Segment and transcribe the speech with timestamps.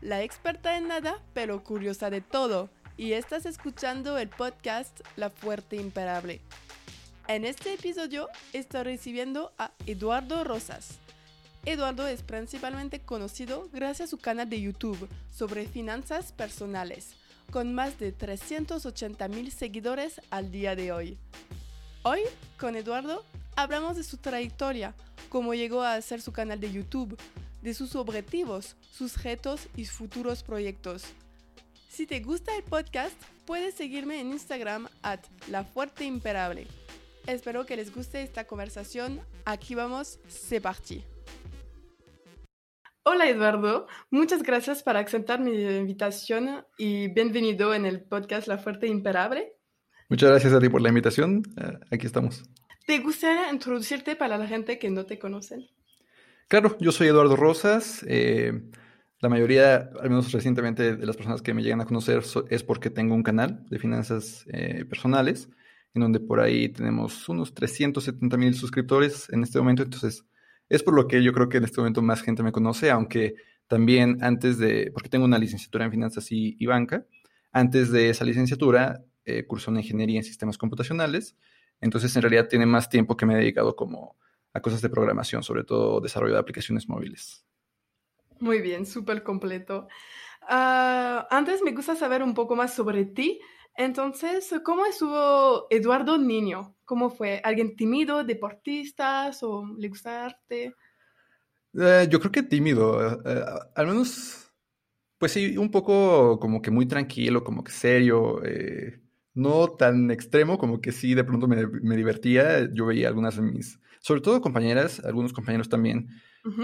[0.00, 5.76] La experta en nada, pero curiosa de todo, y estás escuchando el podcast La Fuerte
[5.76, 6.40] Imperable.
[7.28, 10.98] En este episodio estoy recibiendo a Eduardo Rosas.
[11.66, 17.14] Eduardo es principalmente conocido gracias a su canal de YouTube sobre finanzas personales,
[17.50, 21.18] con más de 380 mil seguidores al día de hoy.
[22.02, 22.20] Hoy,
[22.58, 23.22] con Eduardo,
[23.56, 24.94] hablamos de su trayectoria,
[25.28, 27.18] cómo llegó a hacer su canal de YouTube,
[27.64, 31.06] de sus objetivos, sus retos y futuros proyectos.
[31.88, 33.14] Si te gusta el podcast,
[33.46, 36.66] puedes seguirme en Instagram at La Fuerte Imperable.
[37.26, 39.20] Espero que les guste esta conversación.
[39.46, 41.02] Aquí vamos, c'est parti.
[43.02, 48.88] Hola Eduardo, muchas gracias por aceptar mi invitación y bienvenido en el podcast La Fuerte
[48.88, 49.54] Imperable.
[50.10, 51.42] Muchas gracias a ti por la invitación.
[51.56, 52.42] Eh, aquí estamos.
[52.86, 55.66] ¿Te gustaría introducirte para la gente que no te conocen?
[56.48, 58.04] Claro, yo soy Eduardo Rosas.
[58.06, 58.52] Eh,
[59.20, 62.90] la mayoría, al menos recientemente, de las personas que me llegan a conocer es porque
[62.90, 65.48] tengo un canal de finanzas eh, personales,
[65.94, 69.82] en donde por ahí tenemos unos 370 mil suscriptores en este momento.
[69.82, 70.26] Entonces,
[70.68, 73.34] es por lo que yo creo que en este momento más gente me conoce, aunque
[73.66, 77.06] también antes de, porque tengo una licenciatura en finanzas y, banca,
[77.52, 81.36] antes de esa licenciatura eh, cursé una ingeniería en sistemas computacionales.
[81.80, 84.16] Entonces, en realidad, tiene más tiempo que me he dedicado como
[84.54, 87.44] a cosas de programación, sobre todo desarrollo de aplicaciones móviles.
[88.40, 89.88] Muy bien, súper completo.
[90.48, 93.40] Ah, antes me gusta saber un poco más sobre ti.
[93.76, 96.76] Entonces, ¿cómo estuvo Eduardo niño?
[96.84, 97.40] ¿Cómo fue?
[97.42, 100.74] ¿Alguien tímido, deportista o le gusta arte?
[101.76, 103.04] Eh, yo creo que tímido.
[103.04, 104.52] Eh, eh, al menos,
[105.18, 108.40] pues sí, un poco como que muy tranquilo, como que serio.
[109.34, 112.72] no tan extremo, como que sí, de pronto me, me divertía.
[112.72, 116.10] Yo veía algunas de mis sobre todo compañeras, algunos compañeros también,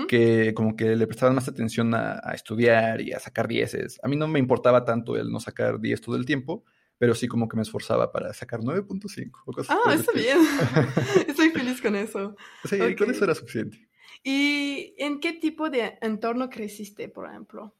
[0.08, 3.98] que como que le prestaban más atención a, estudiar y a sacar dieces.
[4.02, 6.64] A mí no me importaba tanto el no sacar 10 todo el tiempo,
[6.98, 9.30] pero sí como que me esforzaba para sacar 9.5
[9.70, 10.36] Ah, está bien.
[11.28, 12.36] Estoy feliz con eso.
[12.68, 13.88] Sí, con eso era suficiente.
[14.22, 17.74] ¿Y en qué tipo de entorno creciste, por ejemplo?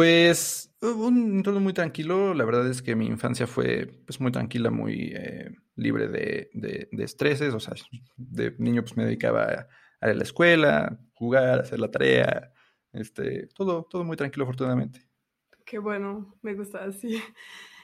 [0.00, 2.32] Pues un entorno muy tranquilo.
[2.32, 7.04] La verdad es que mi infancia fue pues, muy tranquila, muy eh, libre de, de,
[7.04, 7.52] estreses.
[7.52, 7.74] O sea,
[8.16, 12.50] de niño pues me dedicaba a, ir a la escuela, jugar, hacer la tarea.
[12.94, 15.06] Este, todo, todo muy tranquilo, afortunadamente.
[15.66, 17.22] Qué bueno, me gusta así.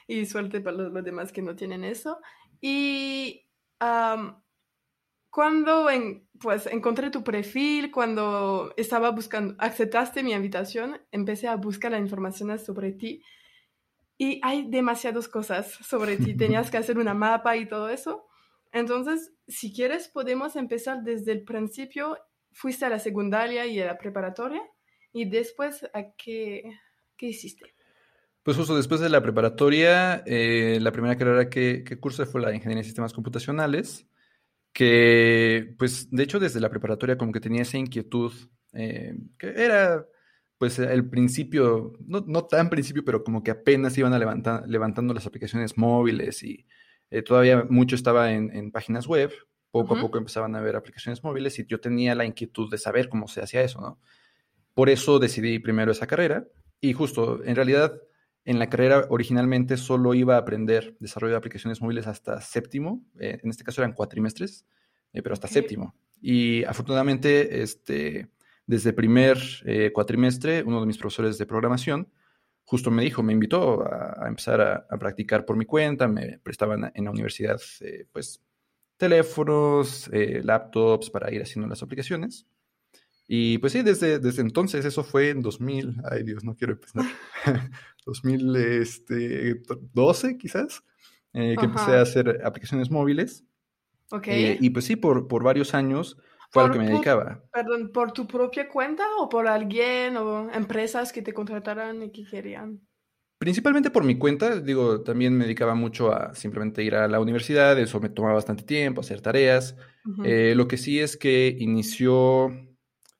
[0.07, 2.19] Y suerte para los, demás que no tienen eso.
[2.59, 3.45] Y
[5.29, 11.91] cuando en, pues, encontré tu perfil, cuando estaba buscando, aceptaste mi invitación, empecé a buscar
[11.91, 13.21] la información sobre ti
[14.17, 16.35] y hay demasiadas cosas sobre ti.
[16.35, 18.25] Tenías que hacer una mapa y todo eso.
[18.71, 22.17] Entonces, si quieres, podemos empezar desde el principio.
[22.51, 24.61] Fuiste a la secundaria y a la preparatoria
[25.13, 26.63] y después, ¿a qué,
[27.15, 27.75] qué hiciste?
[28.41, 32.49] Pues justo después de la preparatoria, eh, la primera carrera que, que cursé fue la
[32.49, 34.07] de Ingeniería de Sistemas Computacionales
[34.77, 38.31] que pues de hecho desde la preparatoria como que tenía esa inquietud,
[38.73, 40.05] eh, que era
[40.59, 45.15] pues el principio, no, no, tan principio, pero como que apenas iban a levantar, levantando
[45.15, 46.67] las aplicaciones móviles y
[47.09, 49.31] eh, todavía mucho estaba en, páginas web,
[49.71, 53.09] poco a poco empezaban a ver aplicaciones móviles y yo tenía la inquietud de saber
[53.09, 53.99] cómo se hacía eso, ¿no?
[54.75, 56.45] Por eso decidí primero esa carrera
[56.79, 57.99] y justo, en realidad
[58.47, 63.39] en la carrera originalmente solo iba a aprender desarrollo de aplicaciones móviles hasta séptimo, eh,
[63.43, 64.65] en este caso eran cuatrimestres,
[65.11, 65.95] eh, pero hasta séptimo.
[66.21, 68.29] Y afortunadamente, este,
[68.65, 72.09] desde primer eh, cuatrimestre, uno de mis profesores de programación
[72.63, 77.03] justo me dijo, me invitó a, empezar a, practicar por mi cuenta, me prestaban en
[77.03, 77.59] la universidad
[78.11, 78.41] pues
[78.97, 82.45] teléfonos, laptops para ir haciendo las aplicaciones.
[83.27, 87.03] Y pues sí, desde, desde entonces, eso fue en 2000, ay Dios, no quiero empezar,
[88.05, 90.83] 2012 quizás,
[91.33, 93.43] eh, que empecé a hacer aplicaciones móviles.
[94.11, 94.27] Ok.
[94.29, 96.17] Eh, y pues sí, por, por varios años
[96.49, 97.43] fue a lo que me dedicaba.
[97.51, 102.23] Perdón, ¿por tu propia cuenta o por alguien o empresas que te contrataran y que
[102.23, 102.79] querían?
[103.37, 107.77] Principalmente por mi cuenta, digo, también me dedicaba mucho a simplemente ir a la universidad,
[107.77, 109.75] eso me tomaba bastante tiempo, hacer tareas.
[110.23, 112.49] Eh, lo que sí es que inició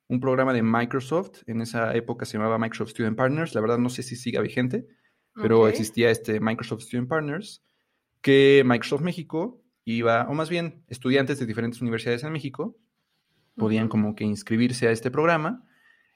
[0.08, 1.42] un programa de Microsoft.
[1.46, 3.54] En esa época se llamaba Microsoft Student Partners.
[3.54, 4.86] La verdad no sé si siga vigente,
[5.34, 7.62] pero existía este Microsoft Student Partners
[8.20, 12.76] que Microsoft México iba, o más bien estudiantes de diferentes universidades en México,
[13.56, 15.64] podían como que inscribirse a este programa.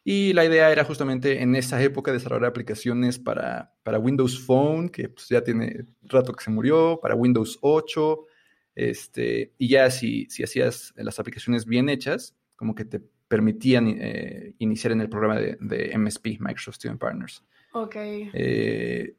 [0.05, 5.09] Y la idea era justamente en esa época desarrollar aplicaciones para, para Windows Phone, que
[5.09, 8.27] pues, ya tiene rato que se murió, para Windows 8,
[8.75, 13.01] este, y ya si, si hacías las aplicaciones bien hechas, como que te
[13.33, 17.43] permitían eh, iniciar en el programa de, MSP, Microsoft Student Partners.
[17.73, 17.97] Ok.
[17.97, 19.17] Eh,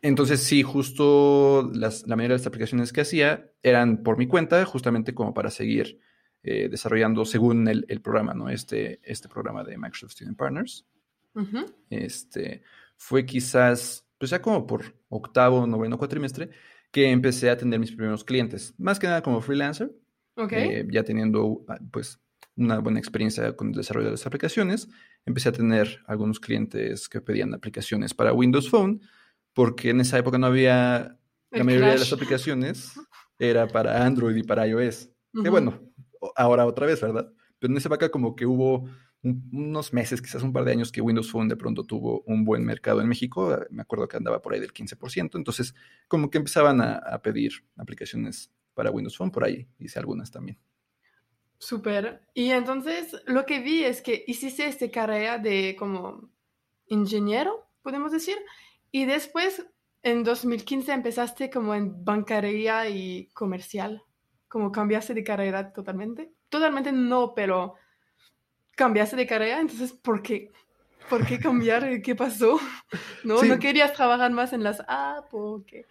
[0.00, 4.64] entonces, sí, justo las, la mayoría de las aplicaciones que hacía eran por mi cuenta,
[4.64, 6.00] justamente como para seguir
[6.42, 8.48] eh, desarrollando según el, programa, ¿no?
[8.48, 10.86] Este, este programa de Microsoft Student Partners.
[11.90, 12.62] Este
[12.96, 16.48] fue quizás, pues ya como por octavo, noveno cuatrimestre,
[16.90, 18.72] que empecé a atender mis primeros clientes.
[18.78, 19.92] Más que nada como freelancer.
[20.34, 20.86] Okay.
[20.90, 22.18] ya teniendo, ah, pues,
[22.60, 24.88] una buena experiencia con el desarrollo de las aplicaciones,
[25.24, 29.00] empecé a tener algunos clientes que pedían aplicaciones para Windows Phone,
[29.54, 31.18] porque en esa época no había,
[31.50, 32.92] la mayoría de las aplicaciones
[33.38, 35.10] era para Android y para iOS.
[35.42, 35.80] Que bueno,
[36.36, 37.32] ahora otra vez, ¿verdad?
[37.58, 38.88] Pero en esa época como que hubo
[39.22, 42.64] unos meses, quizás un par de años, que Windows Phone de pronto tuvo un buen
[42.64, 43.58] mercado en México.
[43.70, 45.36] Me acuerdo que andaba por ahí del 15%.
[45.36, 45.74] Entonces,
[46.08, 50.58] como que empezaban a, a pedir aplicaciones para Windows Phone, por ahí hice algunas también.
[51.60, 52.22] Súper.
[52.32, 56.30] Y entonces lo que vi es que hiciste esta carrera de como
[56.86, 58.36] ingeniero, podemos decir,
[58.90, 59.66] y después
[60.02, 64.02] en 2015 empezaste como en bancaría y comercial,
[64.48, 66.32] como cambiaste de carrera totalmente.
[66.48, 67.74] Totalmente no, pero
[68.74, 70.50] cambiaste de carrera, entonces ¿por qué?
[71.10, 72.00] ¿Por qué cambiar?
[72.00, 72.58] ¿Qué pasó?
[73.22, 73.42] ¿No?
[73.42, 75.84] ¿No querías trabajar más en las apps o qué?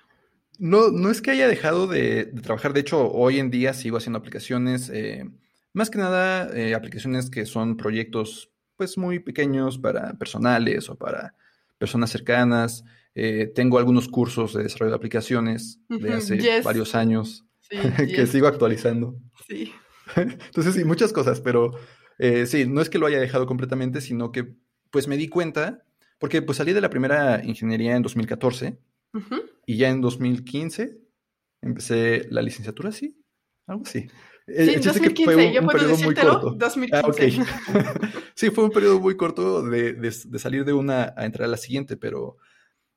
[0.58, 4.18] No, no es que haya dejado de, trabajar, de hecho hoy en día sigo haciendo
[4.18, 4.90] aplicaciones.
[4.90, 5.30] Eh,
[5.74, 11.36] más que nada, eh, aplicaciones que son proyectos pues muy pequeños para personales o para
[11.78, 12.84] personas cercanas.
[13.14, 17.46] Eh, tengo algunos cursos de desarrollo de aplicaciones de hace varios años
[17.98, 19.20] que sigo actualizando.
[19.48, 19.74] Sí.
[20.16, 21.72] Entonces, sí, muchas cosas, pero
[22.18, 24.56] eh, sí, no es que lo haya dejado completamente, sino que
[24.92, 25.86] pues me di cuenta,
[26.18, 28.80] porque pues salí de la primera ingeniería en 2014
[29.66, 30.98] y ya en 2015
[31.62, 33.22] empecé la licenciatura, sí,
[33.68, 34.08] algo así.
[34.58, 36.56] Sí, 2015, fue un, yo puedo corto.
[36.58, 37.42] 2015.
[37.68, 37.94] Ah,
[38.36, 41.98] sí, fue un periodo muy corto de, salir de una a entrar a la siguiente,
[41.98, 42.38] pero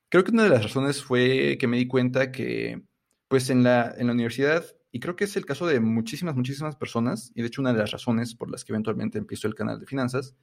[0.08, 2.82] creo que una de las razones fue que me di cuenta que,
[3.28, 6.76] pues en la, en la universidad, y creo que es el caso de muchísimas, muchísimas
[6.76, 9.80] personas, y de hecho una de las razones por las que eventualmente empiezo el canal
[9.80, 10.34] de finanzas,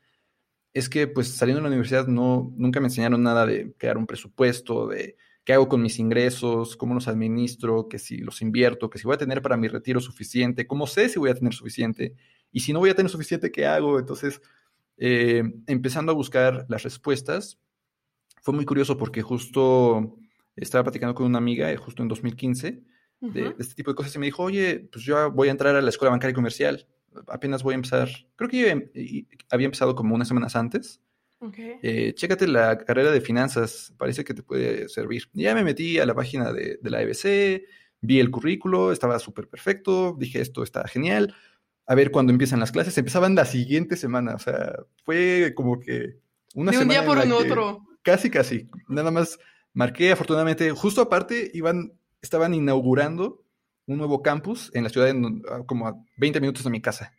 [0.74, 4.06] es que pues saliendo de la universidad no, nunca me enseñaron nada de crear un
[4.06, 9.00] presupuesto, de qué hago con mis ingresos, cómo los administro, que si los invierto, que
[9.00, 12.16] si voy a tener para mi retiro suficiente, cómo sé si voy a tener suficiente,
[12.52, 14.00] y si no voy a tener suficiente, ¿qué hago?
[14.00, 14.42] Entonces,
[14.98, 17.60] eh, empezando a buscar las respuestas,
[18.42, 20.18] fue muy curioso porque justo
[20.56, 22.84] estaba platicando con una amiga, eh, justo en 2015,
[23.22, 25.82] de, este tipo de cosas, y me dijo, oye, pues yo voy a entrar a
[25.82, 26.88] la escuela bancaria y comercial,
[27.28, 28.68] apenas voy a empezar, creo que yo
[29.50, 31.02] había empezado como unas semanas antes,
[31.82, 35.24] eh, chécate la carrera de finanzas, parece que te puede servir.
[35.34, 37.64] ya me metí a la página de, la EBC,
[38.02, 41.36] vi el currículo, estaba súper perfecto, dije esto está genial.
[41.86, 44.76] A ver cuándo empiezan las clases, empezaban la siguiente semana, o sea,
[45.06, 46.18] fue como que
[46.54, 46.84] una semana.
[46.84, 47.88] un día por un otro.
[48.04, 48.70] Casi, casi.
[48.88, 49.40] Nada más
[49.74, 53.44] marqué, afortunadamente, justo aparte, iban, estaban inaugurando
[53.88, 55.14] un nuevo campus en la ciudad,
[55.66, 57.12] como a 20 minutos de mi casa.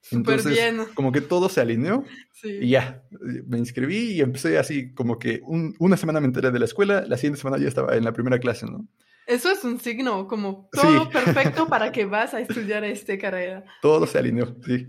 [0.00, 0.86] Súper bien.
[0.94, 2.04] Como que todo se alineó
[2.42, 3.02] y ya,
[3.46, 7.16] me inscribí y empecé así como que una semana me enteré de la escuela, la
[7.16, 8.86] siguiente semana ya estaba en la primera clase, ¿no?
[9.26, 13.64] Eso es un signo, como todo perfecto para que vas a estudiar esta carrera.
[13.80, 14.88] Todo se alineó, sí.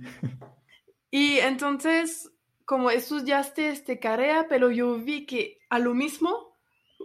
[1.11, 2.31] Y entonces,
[2.65, 6.57] como estudiaste esta carrera, pero yo vi que a lo mismo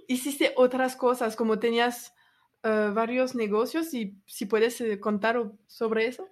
[0.07, 2.15] hiciste otras cosas, como tenías
[2.63, 6.29] eh, varios negocios y si puedes eh, contar sobre eso.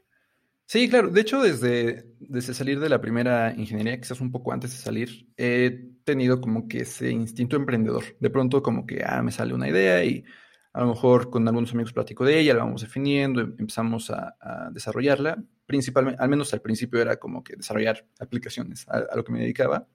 [0.75, 1.09] Sí, claro.
[1.09, 5.29] De hecho, desde, desde salir de la primera ingeniería, quizás un poco antes de salir,
[5.37, 8.03] he tenido como que ese instinto emprendedor.
[8.19, 10.25] De pronto como que, ah, me sale una idea y
[10.73, 14.35] a lo mejor con algunos amigos platico de ella, la vamos definiendo, em, empezamos a,
[14.73, 15.41] desarrollarla.
[15.65, 19.87] Principalmente, al menos al principio era como que desarrollar aplicaciones a, lo que me dedicaba.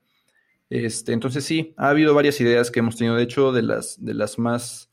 [0.70, 4.14] Este, entonces sí, ha habido varias ideas que hemos tenido, de hecho, de las, de
[4.14, 4.88] las más,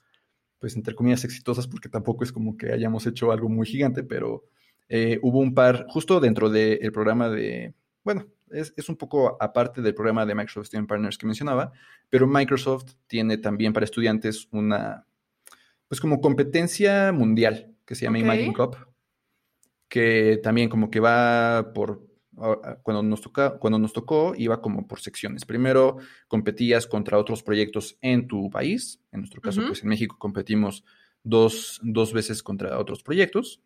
[0.60, 4.50] pues entre comillas, exitosas, porque tampoco es como que hayamos hecho algo muy gigante, pero
[4.89, 9.94] eh, hubo un par, justo dentro del programa de, bueno, es, un poco aparte del
[9.94, 11.72] programa de Microsoft Student Partners que mencionaba,
[12.10, 15.06] pero Microsoft tiene también para estudiantes una,
[15.88, 18.77] pues como competencia mundial que se llama Imagine Cup,
[19.88, 22.06] que también como que va por,
[22.84, 25.46] cuando nos, toca, cuando nos tocó, iba como por secciones.
[25.46, 30.84] Primero competías contra otros proyectos en tu país, en nuestro caso, pues en México competimos
[31.24, 33.62] dos, dos veces contra otros proyectos.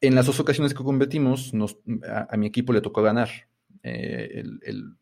[0.00, 1.52] En las dos ocasiones que competimos,
[2.08, 3.28] a, mi equipo le tocó ganar
[3.82, 4.96] eh, el, el,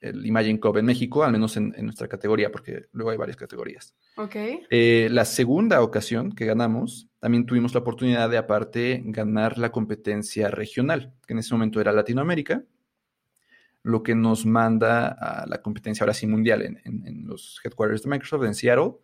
[0.00, 3.94] el, Imagine Cup en México, al menos en, nuestra categoría, porque luego hay varias categorías.
[4.16, 4.36] Ok.
[4.70, 10.48] Eh, la segunda ocasión que ganamos, también tuvimos la oportunidad de, aparte, ganar la competencia
[10.48, 12.64] regional, que en ese momento era Latinoamérica.
[13.82, 18.44] lo que nos manda a la competencia ahora sí mundial en, los headquarters de Microsoft
[18.44, 18.94] en Seattle.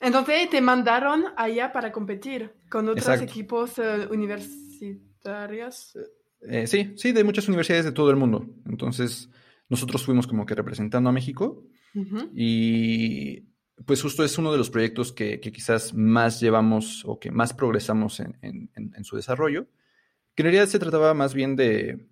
[0.00, 5.98] Entonces te mandaron allá para competir con otros equipos eh, universitarios.
[6.42, 8.46] Eh, sí, sí, de muchas universidades de todo el mundo.
[8.66, 9.28] Entonces,
[9.68, 11.64] nosotros fuimos como que representando a México
[12.32, 13.40] y
[13.84, 18.20] pues justo es uno de los proyectos que, quizás más llevamos o que más progresamos
[18.20, 18.70] en,
[19.02, 19.66] su desarrollo,
[20.34, 22.06] que en realidad se trataba más bien de,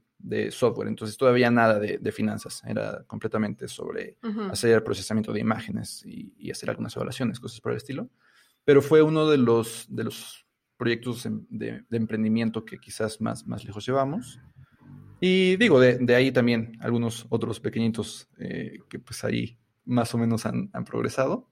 [0.51, 4.17] software, entonces todavía nada de, finanzas, era completamente sobre
[4.51, 8.09] hacer el procesamiento de imágenes y, hacer algunas evaluaciones, cosas por el estilo,
[8.65, 10.47] pero fue uno de los, de los
[10.77, 14.41] proyectos de, emprendimiento que quizás más, más lejos llevamos.
[15.21, 20.45] Y digo, de, ahí también algunos otros pequeñitos eh, que pues ahí más o menos
[20.47, 21.49] han, progresado.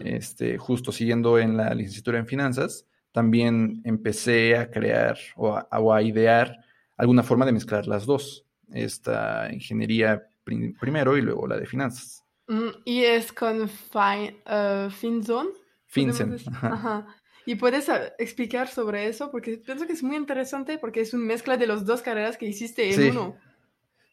[0.00, 2.86] este, justo siguiendo en la licenciatura en finanzas,
[3.16, 6.58] también empecé a crear o a, idear
[6.96, 12.24] alguna forma de mezclar las dos, esta ingeniería primero y luego la de finanzas.
[12.48, 15.50] Mm, y es con fin, uh, FinZone.
[15.86, 16.36] FinZone.
[16.62, 17.06] Ajá.
[17.44, 19.30] ¿Y puedes ah, explicar sobre eso?
[19.30, 22.46] Porque pienso que es muy interesante porque es una mezcla de las dos carreras que
[22.46, 23.36] hiciste en uno.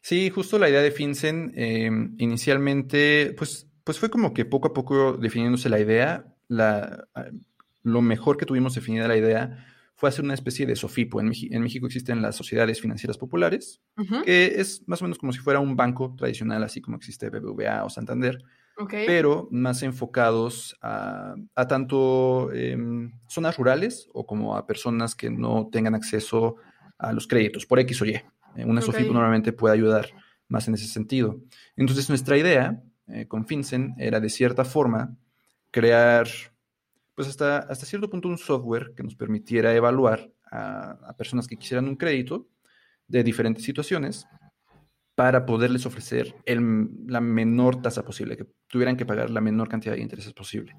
[0.00, 4.74] Sí, justo la idea de FinCEN, em, inicialmente, pues, pues fue como que poco a
[4.74, 7.26] poco definiéndose la idea, la, ah,
[7.82, 11.20] lo mejor que tuvimos definida la idea fue hacer una especie de SOFIPO.
[11.20, 13.80] En, en México existen las sociedades financieras populares,
[14.24, 17.84] que es más o menos como si fuera un banco tradicional, así como existe BBVA
[17.84, 18.42] o Santander,
[18.90, 21.36] pero más enfocados a,
[21.68, 26.56] tanto em, zonas rurales o como a personas que no tengan acceso
[26.98, 28.14] a los créditos por X o Y.
[28.56, 30.08] Eh, una SOFIPO normalmente puede ayudar
[30.48, 31.40] más en ese sentido.
[31.76, 35.16] Entonces, nuestra idea eh, con FinCEN era de cierta forma
[35.70, 36.26] crear,
[37.14, 41.88] pues hasta, hasta cierto punto, un software que nos permitiera evaluar a personas que quisieran
[41.88, 42.46] un crédito
[43.08, 44.26] de diferentes situaciones
[45.14, 50.00] para poderles ofrecer la menor tasa posible, que tuvieran que pagar la menor cantidad de
[50.00, 50.74] intereses posible.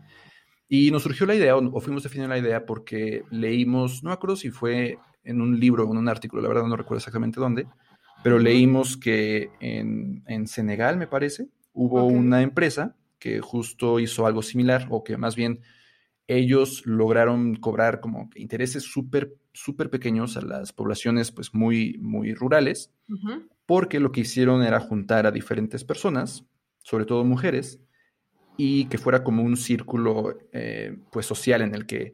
[0.67, 4.35] Y nos surgió la idea, o, fuimos definiendo la idea, porque leímos, no me acuerdo
[4.35, 7.67] si fue en un libro o en un artículo, la verdad no recuerdo exactamente dónde,
[8.23, 14.87] pero leímos que en, Senegal, me parece, hubo una empresa que justo hizo algo similar,
[14.89, 15.61] o que más bien
[16.27, 22.91] ellos lograron cobrar como intereses súper, súper pequeños a las poblaciones pues muy, muy rurales,
[23.65, 26.45] porque lo que hicieron era juntar a diferentes personas,
[26.83, 27.79] sobre todo mujeres,
[28.57, 32.13] y que fuera como un círculo eh, pues social en el que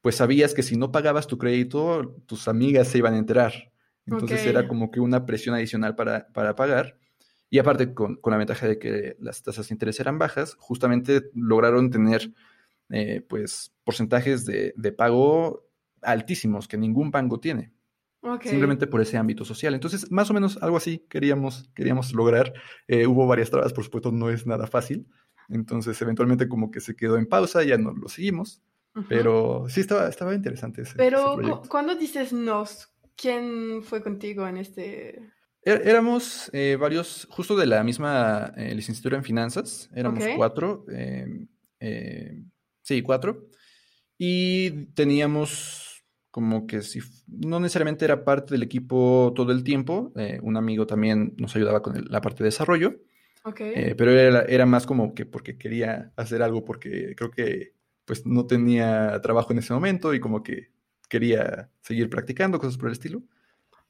[0.00, 3.72] pues sabías que si no pagabas tu crédito, tus amigas se iban a enterar.
[4.04, 6.98] Entonces era como que una presión adicional para, pagar.
[7.50, 11.90] Y aparte, con, la ventaja de que las tasas de interés eran bajas, justamente lograron
[11.90, 12.32] tener
[12.90, 15.68] eh, pues porcentajes de, de, pago
[16.02, 17.72] altísimos que ningún banco tiene.
[18.44, 19.74] Simplemente por ese ámbito social.
[19.74, 22.52] Entonces, más o menos algo así queríamos, queríamos lograr.
[22.86, 25.08] Eh, hubo varias trabas, por supuesto, no es nada fácil.
[25.48, 28.62] Entonces, eventualmente como que se quedó en pausa, ya no lo seguimos.
[29.08, 35.32] Pero sí estaba, estaba interesante ese Pero cuando dices nos, ¿quién fue contigo en este...?
[35.64, 41.48] Er, éramos eh, varios, justo de la misma eh, licenciatura en finanzas, éramos cuatro, em,
[42.82, 43.48] sí, cuatro,
[44.18, 50.38] y teníamos como que si no necesariamente era parte del equipo todo el tiempo, eh,
[50.42, 52.94] un amigo también nos ayudaba con la parte de desarrollo,
[53.58, 57.74] eh, pero era, era, más como que porque quería hacer algo porque creo que
[58.04, 60.70] pues no tenía trabajo en ese momento y como que
[61.08, 63.22] quería seguir practicando cosas por el estilo.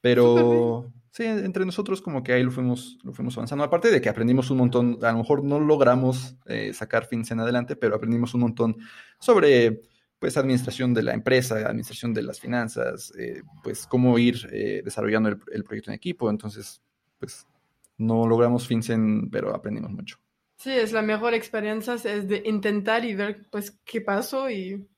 [0.00, 3.62] Pero sí, entre nosotros como que ahí lo fuimos, lo fuimos avanzando.
[3.62, 7.40] Aparte de que aprendimos un montón, a lo mejor no logramos eh, sacar fins en
[7.40, 8.76] adelante, pero aprendimos un montón
[9.20, 9.82] sobre
[10.18, 15.28] pues administración de la empresa, administración de las finanzas, eh, pues cómo ir eh, desarrollando
[15.28, 16.30] el, proyecto en equipo.
[16.30, 16.80] Entonces,
[17.18, 17.46] pues
[17.98, 20.18] no logramos FinCEN, pero aprendimos mucho.
[20.56, 24.88] Sí, es la mejor experiencia, es de intentar y ver pues qué pasó y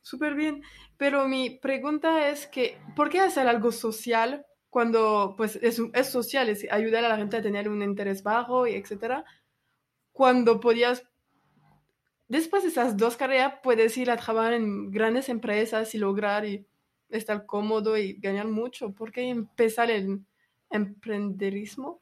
[0.00, 0.62] súper bien.
[0.96, 6.48] Pero mi pregunta es que, ¿por qué hacer algo social cuando pues es, es social,
[6.48, 9.24] es ayudar a la gente a tener un interés bajo y etcétera?
[10.12, 11.04] Cuando podías
[12.28, 16.64] después de esas dos carreras puedes ir a trabajar en grandes empresas y lograr y
[17.10, 18.92] estar cómodo y ganar mucho.
[18.92, 20.24] ¿Por qué empezar el
[20.70, 22.00] emprenderismo?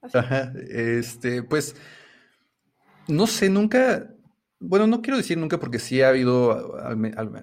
[0.00, 1.74] Ajá, este, pues,
[3.08, 4.14] no sé, nunca,
[4.60, 6.76] bueno, no quiero decir nunca porque sí ha habido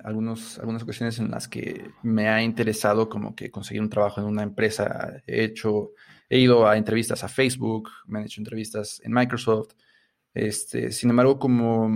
[0.04, 4.28] algunos, algunas ocasiones en las que me ha interesado como que conseguir un trabajo en
[4.28, 5.22] una empresa.
[5.26, 5.92] He hecho,
[6.30, 9.74] he ido a entrevistas a Facebook, me han hecho entrevistas en Microsoft.
[10.34, 11.90] Este, sin embargo, como,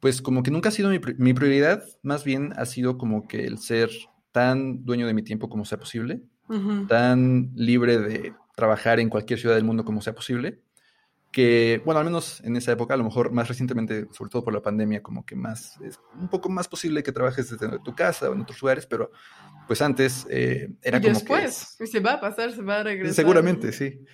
[0.00, 0.98] pues como que nunca ha sido mi,
[1.34, 3.90] prioridad, más bien ha sido como que el ser
[4.32, 6.22] tan dueño de mi tiempo como sea posible,
[6.88, 10.60] tan libre de trabajar en cualquier ciudad del mundo como sea posible.
[11.32, 14.52] Que, bueno, al menos en esa época, a lo mejor más recientemente, sobre todo por
[14.52, 18.28] la pandemia, como que más, es un poco más posible que trabajes desde tu casa
[18.28, 19.12] o en otros lugares, pero
[19.68, 21.86] pues antes eh, era y como después, que...
[21.86, 23.14] se va a pasar, se va a regresar.
[23.14, 24.04] Seguramente, sí.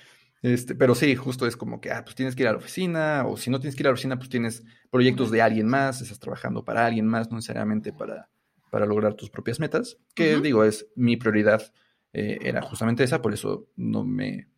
[0.43, 3.25] Este, pero sí, justo es como que, ah, pues tienes que ir a la oficina,
[3.27, 6.03] o si no tienes que ir a la oficina, pues tienes proyectos de alguien más,
[6.03, 8.29] estás trabajando para alguien más, no necesariamente para,
[8.71, 11.73] para lograr tus propias metas, que digo, es mi prioridad,
[12.13, 14.49] eh, era justamente esa, por eso no me,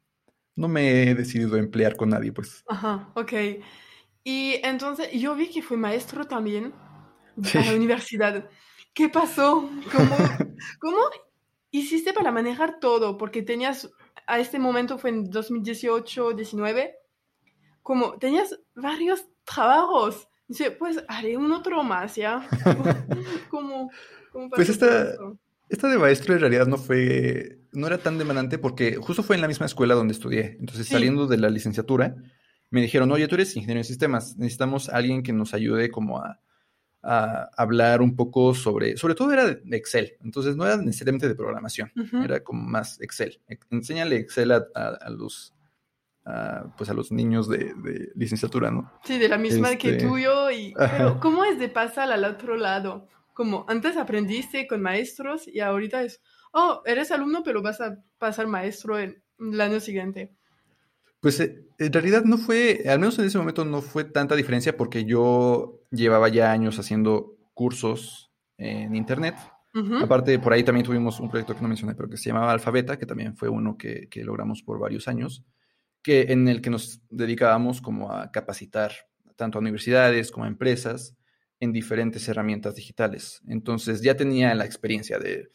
[0.58, 2.64] no me he decidido a emplear con nadie, pues.
[2.66, 3.32] Ajá, ok.
[4.24, 6.74] Y entonces yo vi que fue maestro también
[7.54, 8.50] a la universidad.
[8.92, 9.70] ¿Qué pasó?
[9.92, 10.16] ¿Cómo,
[10.80, 10.98] ¿Cómo
[11.70, 13.16] hiciste para manejar todo?
[13.16, 13.88] Porque tenías,
[14.26, 16.96] a este momento fue en 2018, 19,
[17.84, 20.28] como tenías varios trabajos.
[20.48, 22.48] Dice, pues haré un otro más, ¿ya?
[23.48, 23.92] ¿Cómo,
[24.32, 25.14] cómo pues esta,
[25.68, 29.42] esta de maestro en realidad no fue, no era tan demandante porque justo fue en
[29.42, 30.56] la misma escuela donde estudié.
[30.60, 30.92] Entonces, Sí.
[30.94, 32.16] saliendo de la licenciatura,
[32.70, 36.18] me dijeron, oye, tú eres ingeniero en sistemas, necesitamos a alguien que nos ayude como
[36.18, 36.40] a,
[37.02, 41.34] a hablar un poco sobre, sobre todo era de Excel, entonces no era necesariamente de
[41.34, 41.92] programación,
[42.24, 43.40] era como más Excel.
[43.70, 45.54] Enséñale Excel a, a- a los,
[46.26, 48.92] a, pues a los niños de, de licenciatura, ¿no?
[49.04, 50.50] Sí, de la misma que Este, tuyo.
[50.50, 50.96] Y, ajá.
[50.98, 53.06] pero, ¿cómo es de pasar al otro lado?
[53.38, 56.20] Como antes aprendiste con maestros y ahorita es,
[56.52, 59.22] oh, eres alumno, pero vas a pasar maestro el
[59.60, 60.34] año siguiente.
[61.20, 64.76] Pues eh, en realidad no fue, al menos en ese momento no fue tanta diferencia
[64.76, 69.36] porque yo llevaba ya años haciendo cursos en internet.
[70.02, 72.98] Aparte, por ahí también tuvimos un proyecto que no mencioné, pero que se llamaba Alfabeta,
[72.98, 75.44] que también fue uno que, que logramos por varios años,
[76.02, 78.90] que, en el que nos dedicábamos como a capacitar
[79.36, 81.17] tanto a universidades como a empresas
[81.60, 83.42] en diferentes herramientas digitales.
[83.48, 85.50] Entonces ya tenía la experiencia de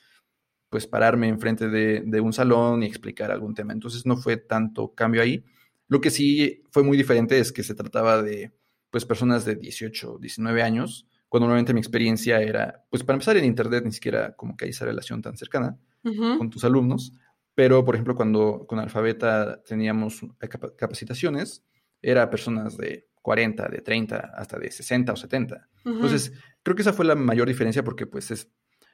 [0.69, 3.74] pues pararme enfrente de, de un salón y explicar algún tema.
[3.74, 5.44] Entonces no fue tanto cambio ahí.
[5.87, 8.51] Lo que sí fue muy diferente es que se trataba de
[8.89, 13.46] pues personas de 18, 19 años, cuando normalmente mi experiencia era, pues para empezar en
[13.46, 16.37] internet ni siquiera como que hay esa relación tan cercana Ujú.
[16.37, 17.13] con tus alumnos,
[17.55, 21.63] pero por ejemplo cuando con Alfabeta teníamos capa- capacitaciones,
[22.01, 25.68] era personas de 40, de 30, hasta de 60 o 70.
[25.86, 25.96] Ujú.
[25.96, 26.31] Entonces,
[26.62, 28.48] creo que esa fue la mayor diferencia porque pues es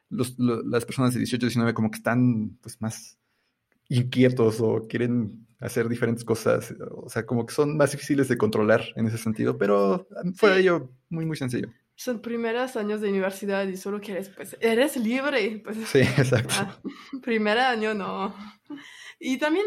[0.10, 3.20] los- las personas de 18, 19 como que están pues más
[3.90, 8.84] inquietos o quieren hacer diferentes cosas, o sea, como que son más difíciles de controlar
[8.96, 10.46] en ese sentido, pero de Sí.
[10.60, 11.68] ello muy muy sencillo.
[11.96, 15.62] Son primeros años de universidad y solo quieres, pues, eres libre.
[15.66, 16.54] Pues, Sí, exacto.
[16.58, 16.80] ah,
[17.22, 18.34] primer año no.
[19.20, 19.66] Y también,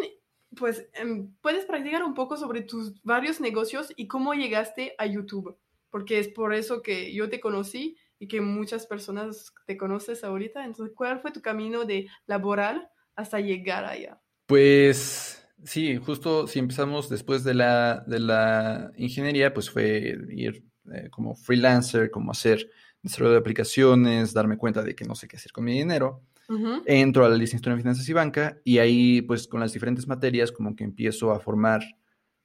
[0.56, 5.56] pues, em, puedes practicar un poco sobre tus varios negocios y cómo llegaste a YouTube.
[5.90, 10.64] Porque es por eso que yo te conocí y que muchas personas te conoces ahorita.
[10.64, 14.20] Entonces, ¿cuál fue tu camino de laboral hasta llegar allá?
[14.46, 21.08] Pues sí, justo si empezamos después de la, de la ingeniería, pues fue ir eh,
[21.10, 22.70] como freelancer, como hacer
[23.02, 26.22] desarrollo de aplicaciones, darme cuenta de que no sé qué hacer con mi dinero.
[26.48, 30.06] Ujú, Entro a la licenciatura en finanzas y banca y ahí pues con las diferentes
[30.06, 31.82] materias como que empiezo a formar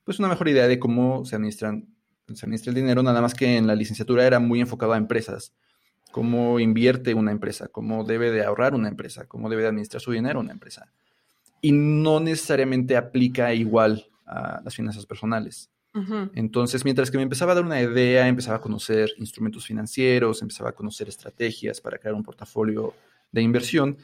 [0.03, 1.87] pues una mejor idea de cómo se administran,
[2.33, 5.53] se administra el dinero, nada más que en la licenciatura era muy enfocado a empresas,
[6.11, 10.11] cómo invierte una empresa, cómo debe de ahorrar una empresa, cómo debe de administrar su
[10.11, 10.91] dinero una empresa.
[11.61, 15.69] Y no necesariamente aplica igual a las finanzas personales.
[16.35, 20.69] Entonces, mientras que me empezaba a dar una idea, empezaba a conocer instrumentos financieros, empezaba
[20.69, 22.93] a conocer estrategias para crear un portafolio
[23.31, 23.97] de inversión,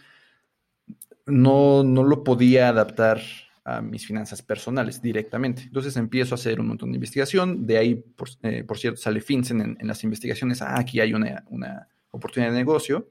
[1.26, 3.22] no, no lo podía adaptar
[3.66, 5.64] a mis finanzas personales directamente.
[5.64, 9.78] Entonces empiezo a hacer un montón de investigación, de ahí, por, eh, cierto, sale FinCEN
[9.80, 13.10] en, las investigaciones, ah, aquí hay una, una oportunidad de negocio,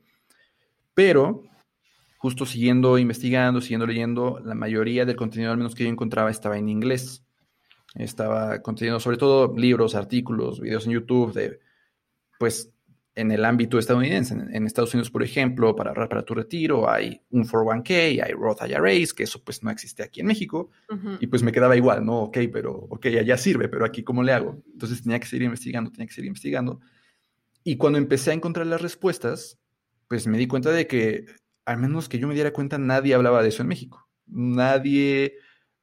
[0.94, 1.44] pero
[2.22, 6.56] justo siguiendo investigando, siguiendo leyendo, la mayoría del contenido, al menos que yo encontraba, estaba
[6.56, 7.24] en inglés.
[7.96, 11.58] Estaba contenido, sobre todo libros, artículos, videos en YouTube de,
[12.38, 12.71] pues,
[13.14, 14.34] en el ámbito estadounidense.
[14.34, 18.32] En, en Estados Unidos, por ejemplo, para ahorrar para tu retiro, hay un 401k, hay
[18.32, 20.70] Roth IRAs, que eso pues no existe aquí en México.
[20.90, 21.18] Ujú.
[21.20, 22.22] Y pues me quedaba igual, ¿no?
[22.24, 24.62] Ok, pero, ok, allá sirve, pero aquí ¿cómo le hago?
[24.72, 26.80] Entonces tenía que seguir investigando, tenía que seguir investigando.
[27.64, 29.58] Y cuando empecé a encontrar las respuestas,
[30.08, 31.26] pues me di cuenta de que,
[31.64, 34.08] al menos que yo me diera cuenta, nadie hablaba de eso en México.
[34.26, 35.34] Nadie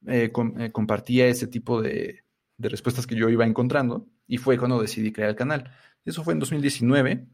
[0.06, 2.24] eh, com- eh, compartía ese tipo de,
[2.58, 4.06] de respuestas que yo iba encontrando.
[4.26, 5.72] Y fue cuando decidí crear el canal.
[6.04, 7.26] Eso fue en 2019.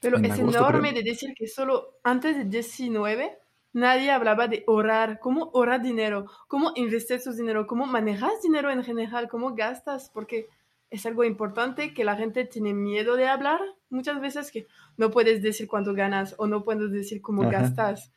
[0.00, 1.02] Pero en es agosto, enorme creo.
[1.02, 3.38] de decir que solo antes de 19
[3.72, 8.82] nadie hablaba de ahorrar, cómo ahorrar dinero, cómo investir su dinero, cómo manejas dinero en
[8.84, 10.48] general, cómo gastas, porque
[10.90, 14.66] es algo importante que la gente tiene miedo de hablar muchas veces que
[14.98, 17.62] no puedes decir cuánto ganas o no puedes decir cómo Ajá.
[17.62, 18.12] gastas.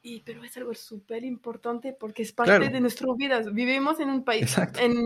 [0.00, 3.52] y, pero es algo súper importante porque es parte de nuestras vidas.
[3.52, 4.96] Vivimos en un país, en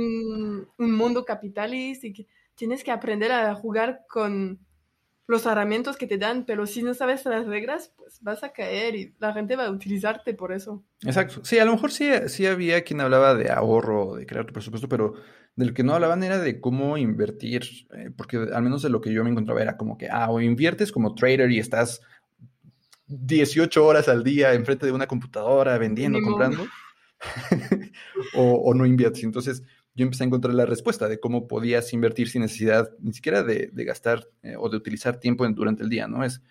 [0.77, 4.61] un mundo capitalista y que tienes que aprender a jugar con
[5.27, 8.95] los herramientas que te dan, pero si no sabes las reglas, pues vas a caer
[8.95, 10.85] y la gente va a utilizarte por eso.
[11.05, 11.45] Exacto.
[11.45, 14.89] Sí, a lo mejor sí, sí había quien hablaba de ahorro, de crear tu presupuesto,
[14.89, 15.15] pero
[15.55, 17.63] de lo que no hablaban era de cómo invertir,
[17.95, 20.41] eh, porque al menos de lo que yo me encontraba era como que, ah, o
[20.41, 22.01] inviertes como trader y estás
[23.07, 26.67] 18 horas al día enfrente de una computadora vendiendo, comprando,
[28.35, 29.23] o, o no inviertes.
[29.23, 29.63] Entonces,
[29.95, 33.71] yo empecé a encontrar la respuesta de cómo podías invertir sin necesidad ni siquiera de,
[33.85, 36.25] gastar eh, o de utilizar tiempo durante el día, ¿no?
[36.25, 36.43] Es,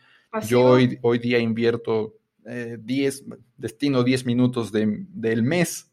[0.48, 3.24] yo hoy, hoy día invierto 10, eh,
[3.58, 5.92] destino 10 minutos del mes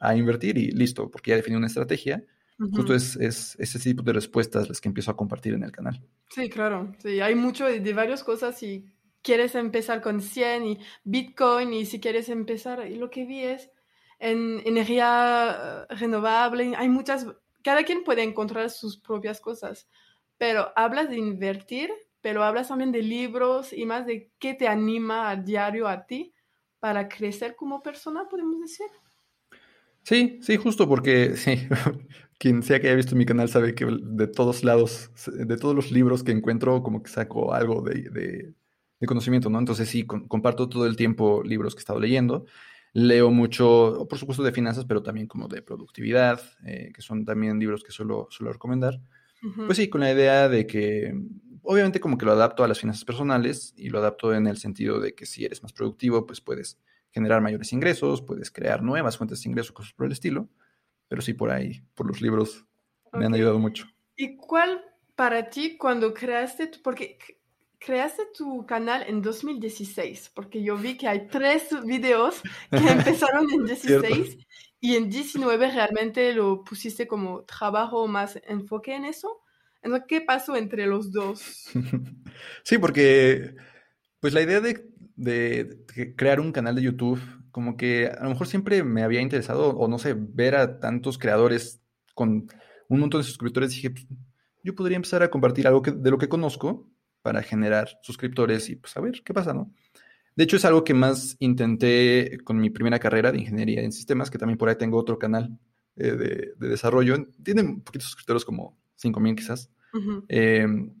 [0.00, 2.24] a invertir y listo, porque ya definí una estrategia.
[2.58, 6.02] Justo es, ese tipo de respuestas las que empiezo a compartir en el canal.
[6.28, 6.92] Sí, claro.
[6.98, 8.84] Sí, hay mucho de, de varias cosas y
[9.22, 13.70] quieres empezar con 100 y Bitcoin y si quieres empezar, y lo que vi es
[14.18, 17.26] en energía eh, renovable, hay muchas,
[17.62, 19.88] cada quien puede encontrar sus propias cosas,
[20.36, 25.30] pero hablas de invertir, pero hablas también de libros y más de qué te anima
[25.30, 26.34] a diario a ti
[26.80, 28.86] para crecer como persona, podemos decir.
[30.02, 31.68] Sí, sí, justo porque sí,
[32.38, 35.90] quien sea que haya visto mi canal sabe que de todos lados, de todos los
[35.90, 38.54] libros que encuentro, como que saco algo de,
[39.06, 39.58] conocimiento, ¿no?
[39.58, 42.46] Entonces sí, comparto todo el tiempo libros que he estado leyendo.
[42.92, 47.58] Leo mucho, por supuesto, de finanzas, pero también como de productividad, eh, que son también
[47.58, 49.00] libros que suelo, suelo recomendar.
[49.66, 51.14] Pues sí, con la idea de que,
[51.62, 54.98] obviamente, como que lo adapto a las finanzas personales y lo adapto en el sentido
[54.98, 56.80] de que si eres más productivo, pues puedes
[57.12, 60.48] generar mayores ingresos, puedes crear nuevas fuentes de ingresos, cosas por el estilo.
[61.06, 62.66] Pero sí, por ahí, por los libros,
[63.12, 63.86] me han ayudado mucho.
[64.16, 64.82] ¿Y cuál
[65.18, 67.18] para ti cuando creaste, porque
[67.78, 73.64] creaste tu canal en 2016, porque yo vi que hay tres videos que empezaron en
[73.64, 74.38] 16
[74.80, 79.40] y en 19 realmente lo pusiste como trabajo más enfoque en eso.
[79.82, 81.70] Entonces, ¿qué pasó entre los dos?
[82.62, 83.56] Sí, porque
[84.20, 88.46] pues la idea de, de, crear un canal de YouTube, como que a lo mejor
[88.46, 91.80] siempre me había interesado, o no sé, ver a tantos creadores
[92.14, 92.46] con
[92.88, 94.06] un montón de suscriptores, dije, pues,
[94.62, 96.88] yo podría empezar a compartir algo de lo que conozco
[97.22, 99.72] para generar suscriptores y pues a ver qué pasa, ¿no?
[100.38, 104.30] De hecho, es algo que más intenté con mi primera carrera de ingeniería en sistemas,
[104.30, 105.58] que también por ahí tengo otro canal
[105.96, 107.26] eh, de, desarrollo.
[107.42, 109.68] Tiene un poquitos suscriptores, como 5000 quizás.
[110.28, 110.94] Em,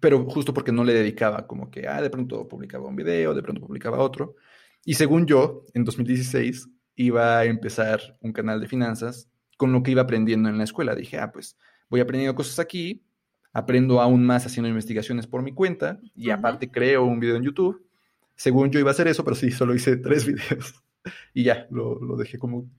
[0.00, 3.42] pero justo porque no le dedicaba, como que, ah, de pronto publicaba un video, de
[3.42, 4.34] pronto publicaba otro.
[4.84, 9.92] Y según yo, en 2016 iba a empezar un canal de finanzas con lo que
[9.92, 10.96] iba aprendiendo en la escuela.
[10.96, 11.56] Dije, ah, pues
[11.88, 13.04] voy aprendiendo cosas aquí,
[13.52, 17.86] aprendo aún más haciendo investigaciones por mi cuenta y aparte creo un video en YouTube.
[18.34, 20.82] Según yo iba a hacer eso, pero sí, solo hice tres videos
[21.34, 22.70] y ya, lo, lo dejé como...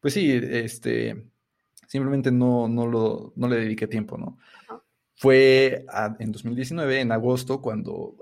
[0.00, 1.26] Pues sí, este,
[1.86, 4.38] simplemente no, no, lo, no le dediqué tiempo, ¿no?
[5.16, 5.86] Fue
[6.18, 8.16] en 2019, en agosto, cuando,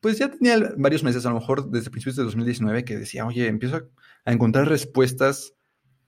[0.00, 3.48] pues ya tenía varios meses, a lo mejor desde principios de 2019, que decía, oye,
[3.48, 3.84] empiezo a,
[4.24, 5.55] a encontrar respuestas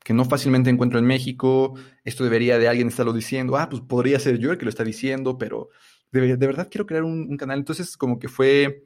[0.09, 4.18] que no fácilmente encuentro en México, esto debería de alguien estarlo diciendo, ah, pues podría
[4.18, 5.68] ser yo el que lo está diciendo, pero
[6.12, 7.59] de, verdad quiero crear un, canal.
[7.59, 8.85] Entonces, como que fue,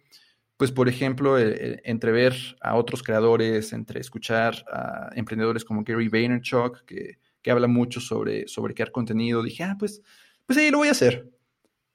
[0.57, 6.85] pues, por ejemplo, entre ver a otros creadores, entre escuchar a emprendedores como Gary Vaynerchuk,
[6.87, 10.03] que, que habla mucho sobre, sobre crear contenido, dije, ah, pues,
[10.45, 11.31] pues sí, lo voy a hacer.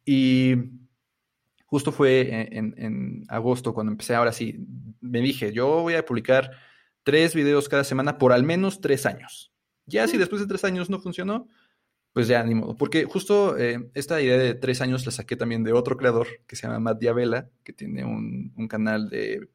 [0.05, 0.55] Y
[1.65, 4.55] justo fue en, en agosto cuando empecé, ahora sí,
[5.01, 6.49] me dije, yo voy a publicar
[7.07, 9.53] tres videos cada semana por al menos tres años.
[9.85, 11.47] Ya si después de tres años no funcionó,
[12.11, 12.75] pues ya ni modo.
[12.75, 16.57] Porque justo eh, esta idea de tres años la saqué también de otro creador que
[16.57, 19.47] se llama Matt Diabela, que tiene un, canal de,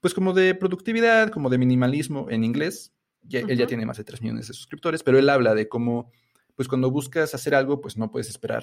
[0.00, 2.92] pues como de productividad, como de minimalismo en inglés.
[3.24, 6.12] Ya, Él ya tiene más de tres millones de suscriptores, pero él habla de cómo,
[6.54, 8.62] pues cuando buscas hacer algo, pues no puedes esperar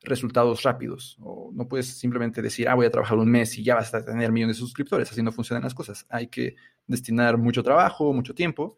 [0.00, 1.16] resultados rápidos.
[1.20, 4.04] O no puedes simplemente decir, ah, voy a trabajar un mes y ya vas a
[4.04, 5.12] tener millones de suscriptores.
[5.12, 6.06] Así no funcionan las cosas.
[6.08, 6.56] Hay que
[6.88, 8.76] destinar mucho trabajo, mucho tiempo.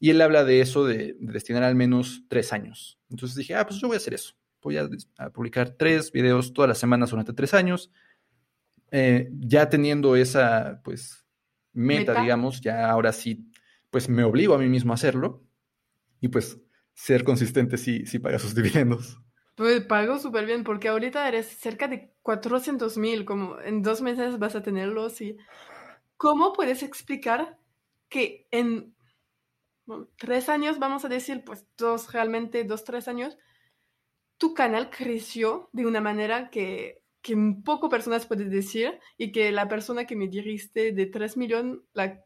[0.00, 2.98] Y él habla de eso, de, destinar al menos tres años.
[3.10, 4.34] Entonces dije, ah, pues yo voy a hacer eso.
[4.62, 4.88] Voy a,
[5.32, 7.92] publicar tres videos todas las semanas durante tres años.
[8.90, 11.26] Eh, ya teniendo esa, pues,
[11.72, 13.50] meta, digamos, ya ahora sí,
[13.90, 15.44] pues me obligo a mí mismo a hacerlo.
[16.20, 16.58] Y pues
[16.94, 19.20] ser consistente si, si paga sus dividendos.
[19.54, 24.38] Pues pago súper bien porque ahorita eres cerca de 400 mil, como en dos meses
[24.38, 25.36] vas a tenerlos y
[26.18, 27.56] ¿cómo puedes explicar
[28.10, 28.94] que en
[30.16, 33.38] tres años, vamos a decir, pues dos, realmente dos, tres años,
[34.36, 39.68] tu canal creció de una manera que, que poco personas pueden decir y que la
[39.68, 42.22] persona que me diriste de 3 millones la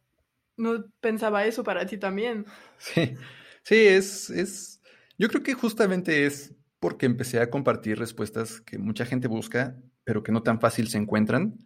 [0.56, 2.46] no pensaba eso para ti también.
[2.78, 3.14] Sí,
[3.62, 4.82] sí, es, es,
[5.16, 10.24] yo creo que justamente es porque empecé a compartir respuestas que mucha gente busca, pero
[10.24, 11.64] que no tan fácil se encuentran.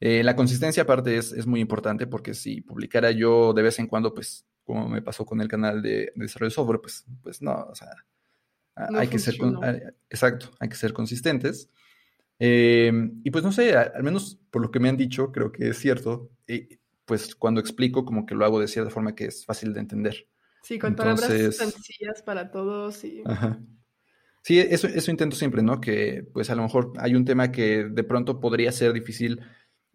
[0.00, 3.86] Eh, la consistencia aparte es, es, muy importante porque si publicara yo de vez en
[3.86, 7.54] cuando, pues como me pasó con el canal de, desarrollo de software, pues, pues no,
[7.70, 7.88] o sea,
[8.74, 9.36] hay que ser,
[10.10, 11.70] exacto, hay que ser consistentes.
[12.38, 12.92] Eh,
[13.24, 15.78] y pues no sé, al menos por lo que me han dicho, creo que es
[15.78, 19.72] cierto, y pues cuando explico como que lo hago de cierta forma que es fácil
[19.72, 20.28] de entender.
[20.62, 23.02] Sí, con palabras sencillas para todos.
[23.04, 23.22] Y...
[24.42, 25.80] Sí, eso, eso intento siempre, ¿no?
[25.80, 29.40] Que pues a lo mejor hay un tema que de pronto podría ser difícil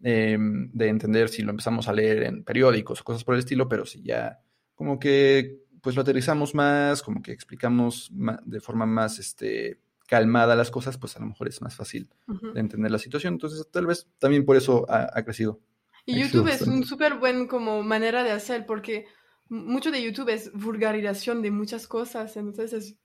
[0.02, 3.68] em, de entender si lo empezamos a leer en periódicos o cosas por el estilo,
[3.68, 4.40] pero si ya
[4.74, 8.10] como que pues lo aterrizamos más, como que explicamos
[8.44, 12.60] de forma más este, calmada las cosas, pues a lo mejor es más fácil de
[12.60, 13.34] entender la situación.
[13.34, 15.60] Entonces, tal vez también por eso ha, crecido.
[16.06, 19.06] Y YouTube es un súper buen como manera de hacer, porque
[19.48, 22.98] mucho de YouTube es vulgarización de muchas cosas, entonces es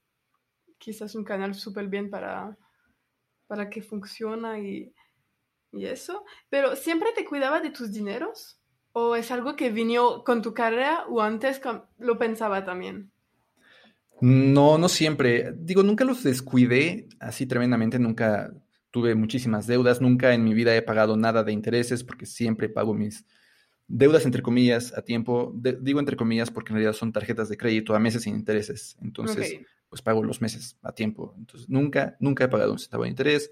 [0.78, 2.56] quizás un canal súper bien para,
[3.48, 4.94] para que funciona y,
[5.72, 6.24] y eso.
[6.48, 8.58] Pero, ¿siempre te cuidaba de tus dineros?
[8.92, 11.60] ¿O es algo que vino con tu carrera o antes
[11.98, 13.10] lo pensaba también?
[14.20, 15.52] No, no siempre.
[15.56, 18.52] Digo, nunca los descuidé así tremendamente, nunca
[18.90, 22.94] tuve muchísimas deudas, nunca en mi vida he pagado nada de intereses porque siempre pago
[22.94, 23.24] mis
[23.86, 25.54] deudas entre comillas a tiempo.
[25.54, 28.96] digo entre comillas porque en realidad son tarjetas de crédito a meses sin intereses.
[29.00, 31.34] Entonces, pues pago los meses a tiempo.
[31.38, 33.50] Entonces, nunca, nunca he pagado un centavo de interés.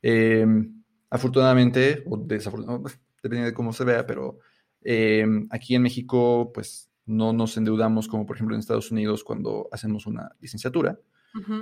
[0.00, 0.77] Em,
[1.10, 4.38] afortunadamente, o desafortunadamente, dependiendo de cómo se vea, pero
[4.82, 9.68] Em, aquí en México, pues no nos endeudamos como por ejemplo en Estados Unidos cuando
[9.72, 10.98] hacemos una licenciatura.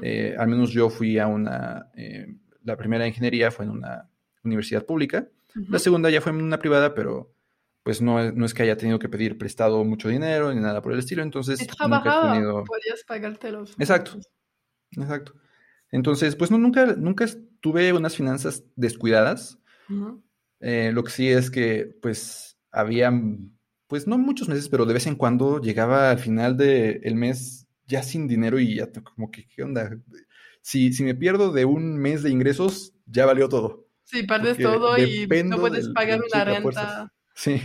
[0.01, 4.09] Eh, al menos yo fui a una, em, la primera ingeniería fue en una
[4.43, 5.29] universidad pública,
[5.69, 7.35] la segunda ya fue en una privada, pero
[7.83, 10.93] pues no, no, es que haya tenido que pedir prestado mucho dinero ni nada por
[10.93, 12.65] el estilo, entonces nunca he tenido...
[12.65, 13.75] podías pagártelos.
[13.79, 14.19] Exacto,
[14.93, 15.35] exacto.
[15.91, 17.27] Entonces, pues no, nunca, nunca
[17.61, 19.59] tuve unas finanzas descuidadas.
[20.61, 23.13] Eh, lo que sí es que, pues, había,
[23.87, 28.03] pues no muchos meses, pero de vez en cuando llegaba al final del mes ya
[28.03, 29.97] sin dinero y ya como que, ¿qué onda?
[30.61, 33.87] Si, si me pierdo de un mes de ingresos, ya valió todo.
[34.03, 37.13] Sí, pierdes todo y no puedes pagar una renta.
[37.35, 37.61] Sí.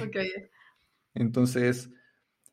[1.13, 1.89] Entonces,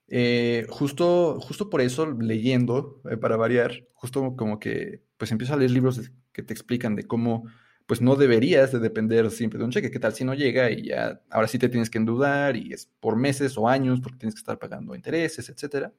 [0.09, 5.59] eh, justo, justo por eso, leyendo, eh, para variar, justo como que, pues empiezo a
[5.59, 7.45] leer libros que te explican de cómo
[7.89, 9.91] pues no deberías de depender siempre de un cheque.
[9.91, 12.91] ¿Qué tal si no llega y ya ahora sí te tienes que endeudar y es
[13.01, 15.93] por meses o años porque tienes que estar pagando intereses, etcétera?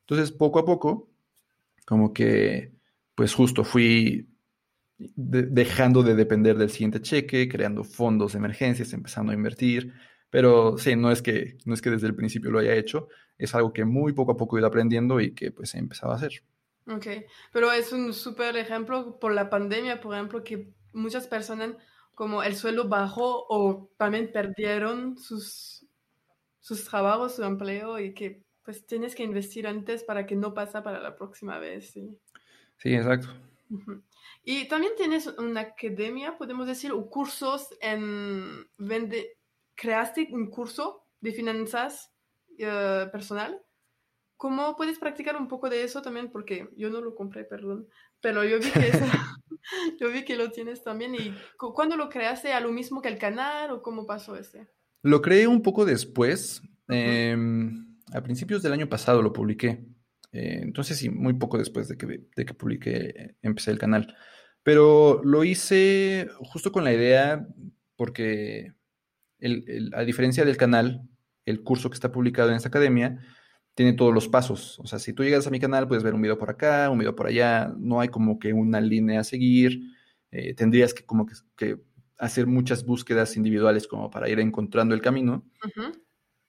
[0.00, 1.10] Entonces, poco a poco,
[1.84, 2.72] como que,
[3.14, 4.26] pues justo fui
[4.96, 9.92] dejando de depender del siguiente cheque, creando fondos de emergencias, empezando a invertir.
[10.30, 13.54] Pero sí, no es que, no es que desde el principio lo haya hecho, es
[13.54, 16.16] algo que muy poco a poco he ido aprendiendo y que pues he empezado a
[16.16, 16.42] hacer.
[16.88, 17.06] Ok,
[17.52, 21.76] pero es un súper ejemplo por la pandemia, por ejemplo, que muchas personas
[22.14, 25.86] como el suelo bajó o también perdieron sus,
[26.60, 30.82] sus trabajos, su empleo y que pues tienes que investir antes para que no pasa
[30.82, 31.90] para la próxima vez.
[31.90, 32.18] Sí,
[32.78, 33.28] sí exacto.
[34.44, 38.66] Y también tienes una academia, podemos decir, o cursos en...
[38.78, 39.38] Vende,
[39.74, 42.12] ¿Creaste un curso de finanzas
[42.58, 43.62] eh, personal?
[44.38, 46.30] ¿Cómo puedes practicar un poco de eso también?
[46.30, 47.88] Porque yo no lo compré, perdón,
[48.20, 48.92] pero yo vi que,
[50.00, 51.16] yo vi que lo tienes también.
[51.16, 52.52] ¿Y cuándo lo creaste?
[52.52, 54.70] ¿A lo mismo que el canal o cómo pasó ese?
[55.02, 56.62] Lo creé un poco después.
[56.86, 59.84] Em, a principios del año pasado lo publiqué.
[60.30, 64.16] Eh, entonces sí, muy poco después de que, de que publiqué, empecé el canal.
[64.62, 67.44] Pero lo hice justo con la idea,
[67.96, 68.72] porque
[69.94, 71.02] a diferencia del canal,
[71.44, 73.18] el curso que está publicado en esta academia
[73.78, 74.76] tiene todos los pasos.
[74.80, 76.98] O sea, si tú llegas a mi canal, puedes ver un video por acá, un
[76.98, 77.72] video por allá.
[77.78, 79.94] No hay como que una línea a seguir.
[80.32, 81.78] Eh, tendrías que como que,
[82.18, 85.48] hacer muchas búsquedas individuales como para ir encontrando el camino.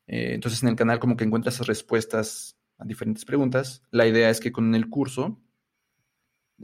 [0.08, 3.84] Eh, entonces en el canal como que encuentras respuestas a diferentes preguntas.
[3.92, 5.40] La idea es que con el curso,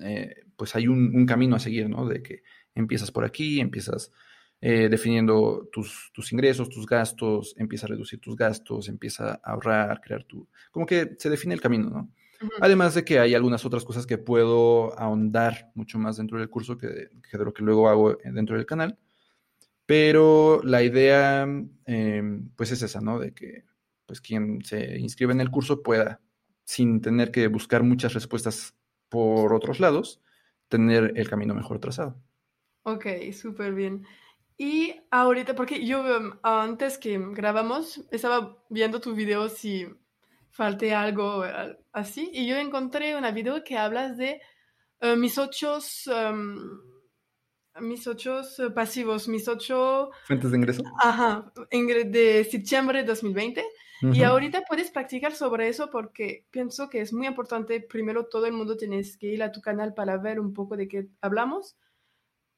[0.01, 2.07] eh, pues hay un, un, camino a seguir, ¿no?
[2.07, 2.41] De que
[2.73, 4.11] empiezas por aquí, empiezas
[4.67, 10.01] eh, definiendo tus, tus, ingresos, tus gastos, empieza a reducir tus gastos, empieza a ahorrar,
[10.01, 10.47] crear tu...
[10.71, 12.11] Como que se define el camino, ¿no?
[12.61, 16.79] Además de que hay algunas otras cosas que puedo ahondar mucho más dentro del curso
[16.79, 18.97] que, de lo que luego hago dentro del canal.
[19.85, 21.43] Pero la idea,
[21.85, 23.19] em, pues es esa, ¿no?
[23.19, 23.65] De que
[24.07, 26.21] pues quien se inscribe en el curso pueda,
[26.63, 28.73] sin tener que buscar muchas respuestas
[29.09, 30.21] por otros lados,
[30.69, 32.19] tener el camino mejor trazado.
[32.81, 34.07] Ok, súper bien.
[34.57, 39.85] Y ahorita, porque yo um, antes que grabamos, estaba viendo tu video si
[40.49, 41.43] falté algo
[41.91, 44.41] así, y yo encontré una video que hablas de
[45.01, 46.79] eh, mis ocho, um,
[47.81, 50.11] mis ocho eh, pasivos, mis ocho...
[50.25, 50.83] ¿Fuentes de ingreso?
[51.01, 53.65] Ajá, de septiembre de 2020.
[54.13, 57.79] Y ahorita puedes practicar sobre eso porque pienso que es muy importante.
[57.79, 60.87] Primero, todo el mundo tienes que ir a tu canal para ver un poco de
[60.87, 61.75] qué hablamos,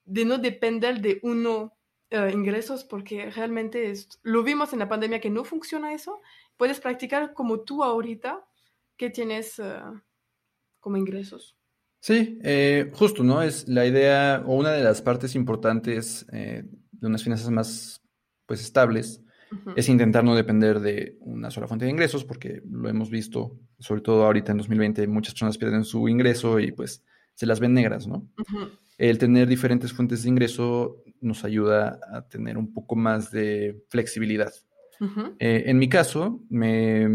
[0.03, 1.76] de no depender de uno
[2.09, 3.93] eh, ingresos, porque realmente
[4.23, 6.21] lo vimos en la pandemia que no funciona eso.
[6.55, 8.45] Puedes practicar como tú ahorita,
[8.95, 9.79] que tienes eh,
[10.79, 11.57] como ingresos.
[11.99, 13.41] Sí, eh, justo, ¿no?
[13.41, 16.67] Es la idea o una de las partes importantes de
[17.01, 18.01] unas finanzas más
[18.45, 19.21] pues estables
[19.75, 24.01] es intentar no depender de una sola fuente de ingresos, porque lo hemos visto, sobre
[24.01, 28.07] todo ahorita en 2020, muchas personas pierden su ingreso y pues se las ven negras,
[28.07, 28.27] ¿no?
[28.97, 34.53] El tener diferentes fuentes de ingreso nos ayuda a tener un poco más de flexibilidad.
[35.39, 37.07] Eh, en mi caso, me,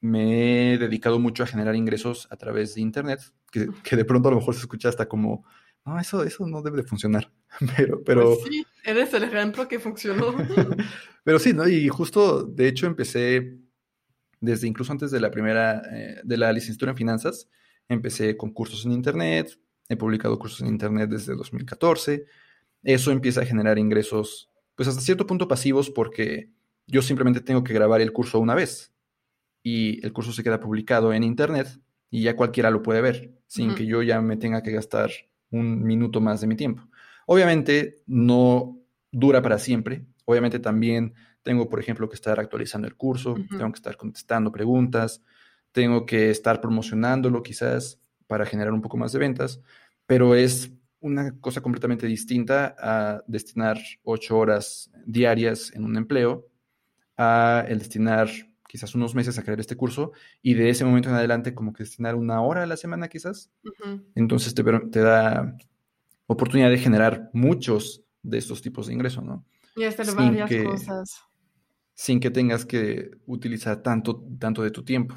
[0.00, 4.28] me, he dedicado mucho a generar ingresos a través de Internet, que, que, de pronto
[4.28, 5.44] a lo mejor se escucha hasta como,
[5.84, 7.30] no, eso, eso no debe de funcionar.
[7.76, 8.36] Pero, pero...
[8.36, 10.34] Pues sí, eres el ejemplo que funcionó.
[11.24, 11.68] pero sí, ¿no?
[11.68, 13.58] Y justo, de hecho, empecé
[14.40, 17.48] desde incluso antes de la primera, eh, de la licenciatura en finanzas,
[17.88, 22.26] empecé con cursos en Internet, he publicado cursos en Internet desde 2014.
[22.84, 26.50] Eso empieza a generar ingresos, pues hasta cierto punto pasivos, porque
[26.86, 28.92] yo simplemente tengo que grabar el curso una vez
[29.62, 33.74] y el curso se queda publicado en Internet y ya cualquiera lo puede ver, sin
[33.74, 35.10] que yo ya me tenga que gastar
[35.50, 36.86] un minuto más de mi tiempo.
[37.26, 38.78] Obviamente no
[39.10, 40.04] dura para siempre.
[40.26, 45.22] Obviamente también tengo, por ejemplo, que estar actualizando el curso, tengo que estar contestando preguntas,
[45.72, 49.60] tengo que estar promocionándolo quizás para generar un poco más de ventas,
[50.06, 50.72] pero es
[51.04, 56.48] una cosa completamente distinta a destinar ocho horas diarias en un empleo,
[57.18, 58.30] a el destinar
[58.66, 61.82] quizás unos meses a crear este curso y de ese momento en adelante como que
[61.82, 63.50] destinar una hora a la semana quizás.
[64.14, 65.58] Entonces te, te, da
[66.26, 69.44] oportunidad de generar muchos de estos tipos de ingresos, ¿no?
[69.76, 71.20] Y hacer varias cosas.
[71.92, 75.16] Sin que tengas que utilizar tanto, tanto de tu tiempo.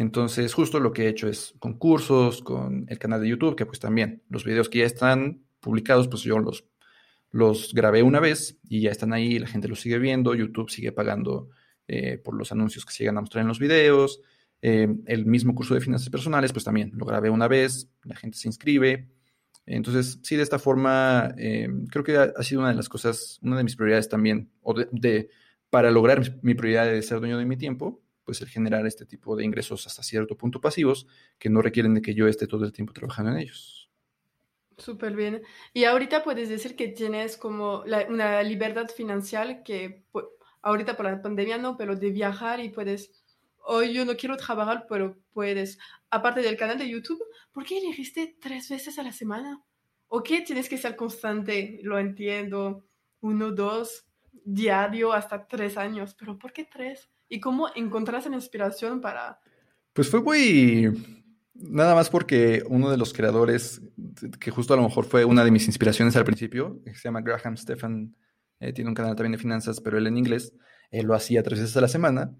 [0.00, 3.66] Entonces, justo lo que he hecho es con cursos, con el canal de YouTube, que
[3.66, 6.64] pues también los videos que ya están publicados, pues yo los,
[7.30, 10.90] los grabé una vez y ya están ahí, la gente los sigue viendo, YouTube sigue
[10.90, 11.50] pagando
[11.86, 14.22] eh, por los anuncios que se llegan a mostrar en los videos.
[14.62, 18.38] Eh, el mismo curso de finanzas personales, pues también lo grabé una vez, la gente
[18.38, 19.06] se inscribe.
[19.66, 23.58] Entonces, sí, de esta forma, eh, creo que ha, sido una de las cosas, una
[23.58, 25.28] de mis prioridades también, o de,
[25.68, 29.36] para lograr mi prioridad de ser dueño de mi tiempo, pues el generar este tipo
[29.36, 31.06] de ingresos hasta cierto punto pasivos
[31.38, 33.90] que no requieren de que yo esté todo el tiempo trabajando en ellos.
[34.80, 35.42] Súper bien.
[35.74, 40.04] Y ahorita puedes decir que tienes como una libertad financiera que
[40.62, 43.22] ahorita por la pandemia no, pero de viajar y puedes,
[43.64, 45.78] hoy yo no quiero trabajar, pero puedes,
[46.10, 49.62] aparte del canal de YouTube, ¿por qué elegiste tres veces a la semana?
[50.08, 51.78] ¿O qué tienes que ser constante?
[51.82, 52.86] Lo entiendo,
[53.20, 57.10] uno, dos, diario, hasta tres años, pero ¿por qué tres?
[57.30, 59.40] ¿Y cómo encontraste la inspiración para...?
[59.94, 61.18] Pues fue muy...
[61.54, 63.80] Nada más porque uno de los creadores,
[64.38, 67.56] que justo a lo mejor fue una de mis inspiraciones al principio, se llama Graham
[67.56, 68.14] Stephan
[68.60, 70.54] eh, tiene un canal también de finanzas, pero él en inglés,
[70.90, 72.34] él lo hacía tres veces a la semana.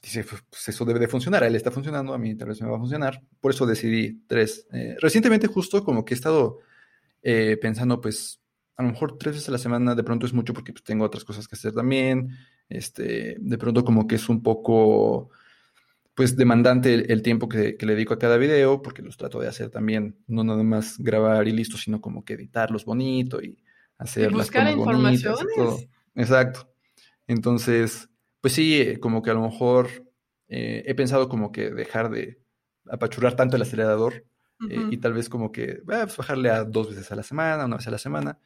[0.00, 2.62] Dice, pues, pues eso debe de funcionar, a él está funcionando, a mí tal vez
[2.62, 3.22] me va a funcionar.
[3.40, 4.66] Por eso decidí tres.
[4.72, 6.58] Eh, recientemente justo como que he estado
[7.22, 8.40] eh, pensando, pues
[8.76, 11.04] a lo mejor tres veces a la semana de pronto es mucho porque pues, tengo
[11.04, 12.30] otras cosas que hacer también.
[12.70, 15.30] Este, de pronto como que es un poco
[16.14, 19.70] pues demandante el, tiempo que, le dedico a cada video, porque los trato de hacer
[19.70, 23.58] también, no nada más grabar y listo, sino como que editarlos bonito y
[23.98, 25.40] hacer las cosas bonitas
[26.14, 26.70] Exacto.
[27.26, 28.08] Entonces,
[28.40, 29.88] pues sí, eh, como que a lo mejor
[30.48, 32.38] eh, he pensado como que dejar de
[32.90, 34.24] apachurrar tanto el acelerador
[34.68, 37.64] eh, y tal vez como que ah, pues bajarle a dos veces a la semana,
[37.64, 38.38] una vez a la semana.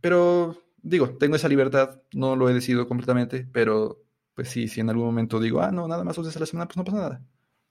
[0.00, 4.02] pero digo, tengo esa libertad, no lo he decidido completamente, pero
[4.34, 6.46] pues sí, si en algún momento digo, ah, no, nada más dos veces a la
[6.46, 7.24] semana, pues no pasa nada,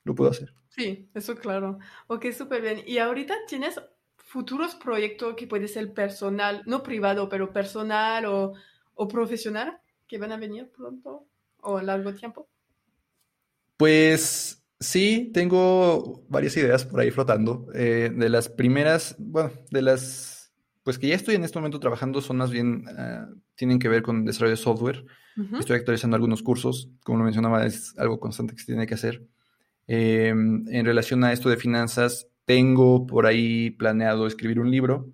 [0.03, 0.53] lo puedo hacer.
[0.69, 1.79] Sí, eso claro.
[2.07, 2.81] Ok, súper bien.
[2.85, 3.81] ¿Y ahorita tienes
[4.17, 8.53] futuros proyectos que puede ser personal, no privado, pero personal o,
[8.95, 11.25] o profesional, que van a venir pronto
[11.61, 12.47] o a largo tiempo?
[13.77, 17.67] Pues sí, tengo varias ideas por ahí flotando.
[17.73, 20.36] Eh, de las primeras, bueno, de las,
[20.87, 24.01] pues que ya estoy en este momento trabajando, son más bien, ah, tienen que ver
[24.01, 25.05] con desarrollo de software.
[25.59, 29.27] Estoy actualizando algunos cursos, como lo mencionaba, es algo constante que se tiene que hacer.
[29.85, 35.11] Em, en relación a esto de finanzas, tengo por ahí planeado escribir un libro.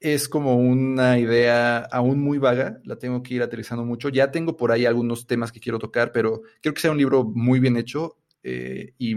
[0.00, 4.08] es como una idea aún muy vaga, la tengo que ir aterrizando mucho.
[4.08, 7.22] Ya tengo por ahí algunos temas que quiero tocar, pero quiero que sea un libro
[7.22, 9.14] muy bien hecho eh, y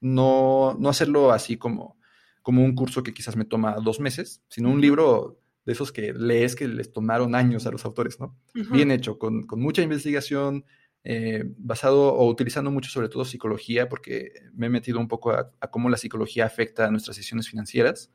[0.00, 1.98] no, no hacerlo así como,
[2.44, 6.12] como un curso que quizás me toma dos meses, sino un libro de esos que
[6.12, 8.38] lees que les tomaron años a los autores, ¿no?
[8.70, 10.66] Bien hecho, con, con, mucha investigación,
[11.04, 15.50] eh, basado o utilizando mucho sobre todo psicología, porque me he metido un poco a,
[15.70, 18.10] cómo la psicología afecta a nuestras decisiones financieras.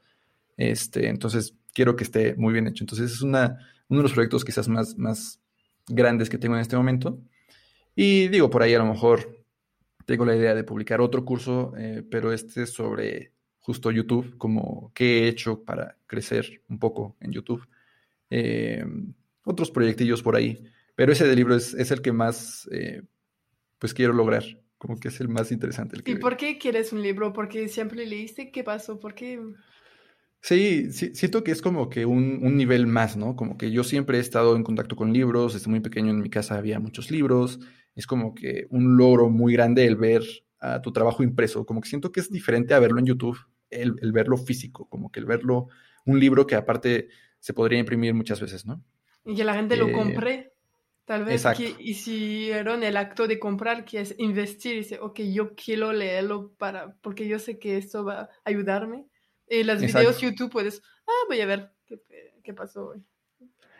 [0.57, 2.83] Este, entonces, quiero que esté muy bien hecho.
[2.83, 3.57] Entonces, es una,
[3.87, 5.41] uno de los proyectos quizás más, más
[5.87, 7.19] grandes que tengo en este momento.
[7.95, 9.43] Y digo, por ahí a lo mejor
[10.05, 13.33] tengo la idea de publicar otro curso, eh, pero este es sobre
[13.69, 17.67] justo YouTube, como qué he hecho para crecer un poco en YouTube.
[18.31, 18.83] Eh,
[19.43, 20.63] otros proyectillos por ahí,
[20.95, 23.03] pero ese del libro es, el que más eh,
[23.77, 24.43] pues quiero lograr,
[24.79, 25.97] como que es el más interesante.
[25.97, 27.31] El ¿Y por qué quieres un libro?
[27.31, 28.51] ¿Porque siempre leíste?
[28.51, 28.99] ¿Qué pasó?
[28.99, 29.39] ¿Por qué?
[30.41, 33.35] Sí, siento que es como que un, un, nivel más, ¿no?
[33.35, 36.31] Como que yo siempre he estado en contacto con libros, desde muy pequeño en mi
[36.31, 37.59] casa había muchos libros,
[37.93, 40.23] es como que un logro muy grande el ver
[40.59, 43.37] a tu trabajo impreso, como que siento que es diferente a verlo en YouTube,
[43.69, 45.67] el, verlo físico, como que el verlo,
[46.05, 47.09] un libro que aparte
[47.39, 48.83] se podría imprimir muchas veces, ¿no?
[49.25, 50.53] Y que la gente lo eh, compre,
[51.05, 55.55] tal vez, que hicieron el acto de comprar, que es investir, y dice, ok, yo
[55.55, 59.05] quiero leerlo para, porque yo sé que esto va a ayudarme.
[59.47, 61.99] Y los videos YouTube puedes, ah, voy a ver qué,
[62.43, 63.03] qué pasó hoy.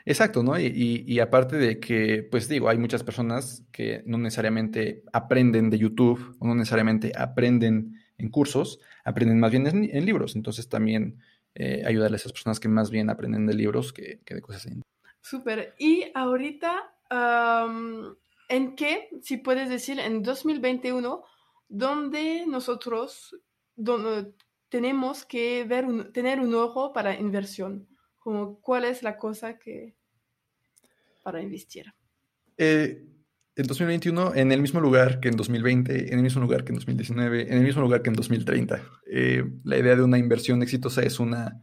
[0.10, 0.60] Exacto, ¿no?
[0.60, 6.36] Y, aparte de que, pues digo, hay muchas personas que no necesariamente aprenden de YouTube
[6.40, 8.80] o no necesariamente aprenden en cursos,
[9.10, 10.36] aprenden más bien en, libros.
[10.36, 11.20] Entonces también
[11.56, 14.82] eh, ayudarle a esas personas que más bien aprenden de libros que, de cosas así.
[15.22, 15.76] Súper.
[15.78, 16.94] Y ahorita,
[18.50, 21.24] ¿en qué, si puedes decir, en 2021,
[21.68, 23.36] dónde nosotros
[24.70, 27.88] tenemos que ver tener un ojo para inversión?
[28.20, 29.96] Como, ¿Cuál es la cosa que
[31.24, 31.94] para investir?
[32.58, 33.06] Eh,
[33.60, 36.76] en 2021 en el mismo lugar que en 2020, en el mismo lugar que en
[36.76, 38.82] 2019, en el mismo lugar que en 2030.
[39.06, 41.62] Eh, la idea de una inversión exitosa es una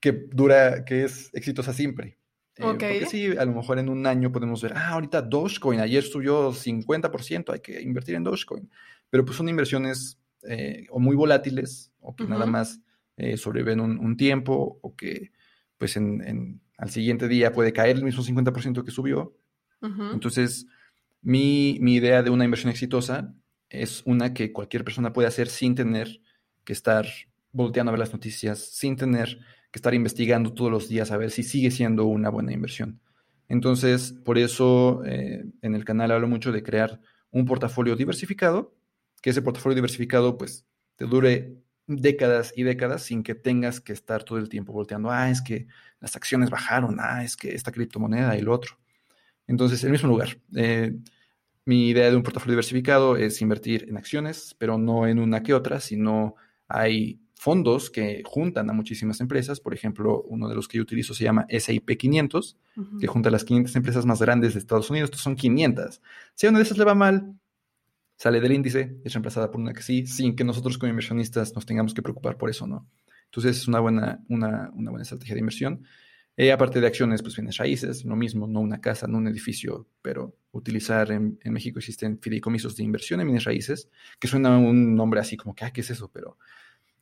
[0.00, 2.16] que dura, que es exitosa siempre.
[2.56, 6.02] Eh, porque sí, a lo mejor en un año podemos ver, ah, ahorita Dogecoin, ayer
[6.02, 8.70] subió 50%, hay que invertir en Dogecoin.
[9.10, 12.80] Pero pues son inversiones eh, o muy volátiles, o que nada más
[13.36, 15.32] sobreviven un, tiempo, o que
[15.76, 19.36] pues en, al siguiente día puede caer el mismo 50% que subió.
[19.82, 20.66] Entonces,
[21.22, 23.34] mi, idea de una inversión exitosa
[23.68, 26.20] es una que cualquier persona puede hacer sin tener
[26.64, 27.06] que estar
[27.52, 29.38] volteando a ver las noticias, sin tener
[29.70, 33.00] que estar investigando todos los días a ver si sigue siendo una buena inversión.
[33.48, 37.00] Entonces, por eso eh, en el canal hablo mucho de crear
[37.30, 38.74] un portafolio diversificado,
[39.22, 40.66] que ese portafolio diversificado pues
[40.96, 41.56] te dure
[41.86, 45.66] décadas y décadas sin que tengas que estar todo el tiempo volteando, ah, es que
[46.00, 48.76] las acciones bajaron, ah, es que esta criptomoneda y lo otro.
[49.50, 50.38] Entonces, en el mismo lugar.
[50.54, 50.94] Eh,
[51.64, 55.54] mi idea de un portafolio diversificado es invertir en acciones, pero no en una que
[55.54, 56.36] otra, sino
[56.68, 59.60] hay fondos que juntan a muchísimas empresas.
[59.60, 62.56] Por ejemplo, uno de los que yo utilizo se llama SIP 500,
[63.00, 65.08] que junta las 500 empresas más grandes de Estados Unidos.
[65.08, 66.00] Estos son 500.
[66.34, 67.34] Si a una de esas le va mal,
[68.16, 71.66] sale del índice, es reemplazada por una que sí, sin que nosotros como inversionistas nos
[71.66, 72.86] tengamos que preocupar por eso, ¿no?
[73.24, 75.84] Entonces es una buena, una, una buena estrategia de inversión.
[76.42, 79.86] Eh, aparte de acciones, pues bienes raíces, lo mismo, no una casa, no un edificio,
[80.00, 85.20] pero utilizar en, México existen fideicomisos de inversión en bienes raíces, que suena un nombre
[85.20, 86.10] así como que, ah, ¿qué es eso?
[86.10, 86.38] Pero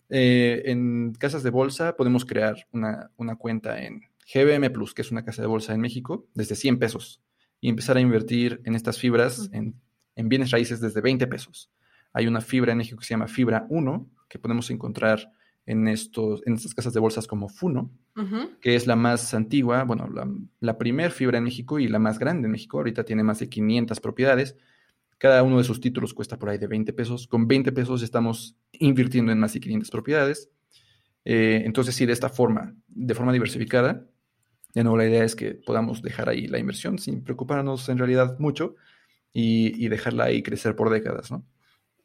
[0.09, 5.24] eh, en casas de bolsa podemos crear una, cuenta en GBM Plus, que es una
[5.24, 7.22] casa de bolsa en México, desde 100 pesos,
[7.61, 9.76] y empezar a invertir en estas fibras, en,
[10.16, 11.70] en bienes raíces desde 20 pesos.
[12.12, 15.30] Hay una fibra en México que se llama Fibra 1, que podemos encontrar
[15.69, 17.91] en, estos, en estas casas de bolsas como Funo,
[18.62, 20.27] que es la más antigua, bueno, la,
[20.61, 22.79] la primer fibra en México y la más grande en México.
[22.79, 24.57] Ahorita tiene más de 500 propiedades.
[25.19, 27.27] Cada uno de sus títulos cuesta por ahí de 20 pesos.
[27.27, 30.51] Con 20 pesos estamos invirtiendo en más de 500 propiedades.
[31.27, 34.07] Eh, entonces, sí, de esta forma, de forma diversificada,
[34.73, 38.39] de nuevo la idea es que podamos dejar ahí la inversión sin preocuparnos en realidad
[38.39, 38.75] mucho
[39.35, 41.45] y, y dejarla ahí crecer por décadas, ¿no?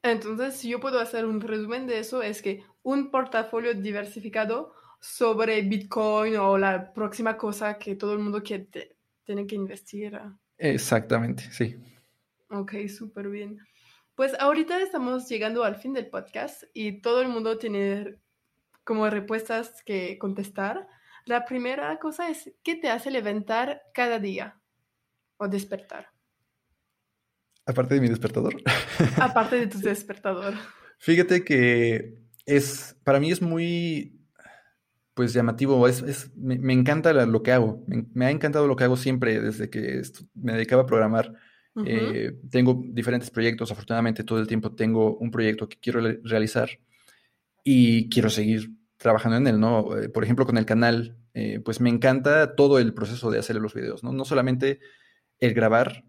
[0.04, 5.62] Entonces, si yo puedo hacer un resumen de eso, es que un portafolio diversificado sobre
[5.62, 10.20] Bitcoin o la próxima cosa que todo el mundo quiere, tiene que investir.
[10.58, 11.78] Exactamente, sí.
[12.50, 13.60] Ok, súper bien.
[14.16, 18.18] Pues ahorita estamos llegando al fin del podcast y todo el mundo tiene
[18.84, 20.88] como respuestas que contestar.
[21.26, 24.60] La primera cosa es, ¿qué te hace levantar cada día
[25.38, 26.13] o despertar?
[27.66, 28.56] Aparte de mi despertador.
[29.22, 30.54] Aparte de tu despertador.
[31.00, 34.20] Fíjate que es, para mí es muy,
[35.14, 35.88] pues llamativo.
[35.88, 37.84] Es, me, encanta lo que hago.
[37.88, 40.02] Me, ha encantado lo que hago siempre desde que
[40.34, 41.34] me dedicaba a programar.
[41.86, 43.72] Eh, tengo diferentes proyectos.
[43.72, 46.70] Afortunadamente todo el tiempo tengo un proyecto que quiero realizar
[47.64, 49.98] y quiero seguir trabajando en él, ¿no?
[49.98, 53.56] Eh, por ejemplo, con el canal, eh, pues me encanta todo el proceso de hacer
[53.58, 54.14] los videos, ¿no?
[54.14, 54.80] No solamente
[55.40, 56.06] el grabar,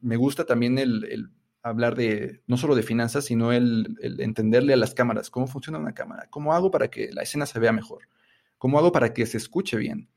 [0.00, 1.30] me gusta también el,
[1.62, 5.78] hablar de, no solo de finanzas, sino el, el, entenderle a las cámaras, cómo funciona
[5.78, 8.08] una cámara, cómo hago para que la escena se vea mejor,
[8.58, 10.08] cómo hago para que se escuche bien.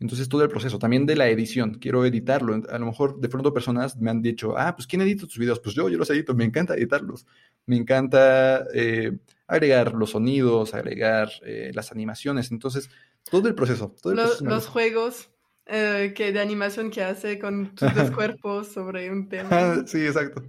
[0.00, 2.62] Entonces, todo el proceso, también de la edición, quiero editarlo.
[2.70, 5.58] A lo mejor de pronto personas me han dicho, ah, pues ¿quién edita tus videos?
[5.58, 7.26] Pues yo, yo los edito, me encanta editarlos.
[7.66, 9.18] Me encanta eh,
[9.48, 12.52] agregar los sonidos, agregar eh, las animaciones.
[12.52, 12.90] Entonces,
[13.28, 13.96] todo el proceso.
[14.04, 15.30] los, juegos
[15.68, 19.50] eh, que de animación que hace con dos cuerpos sobre un tema.
[19.50, 20.42] Ah, sí, exacto.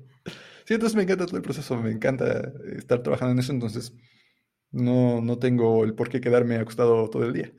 [0.65, 3.93] Sí, entonces me encanta todo el proceso, me encanta estar trabajando en eso, entonces
[4.71, 7.51] no, no tengo el por qué quedarme acostado todo el día.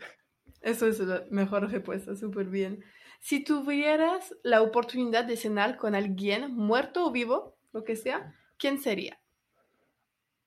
[0.62, 2.84] Eso es la mejor respuesta, súper bien.
[3.20, 8.78] Si tuvieras la oportunidad de cenar con alguien, muerto o vivo, lo que sea, ¿quién
[8.78, 9.20] sería?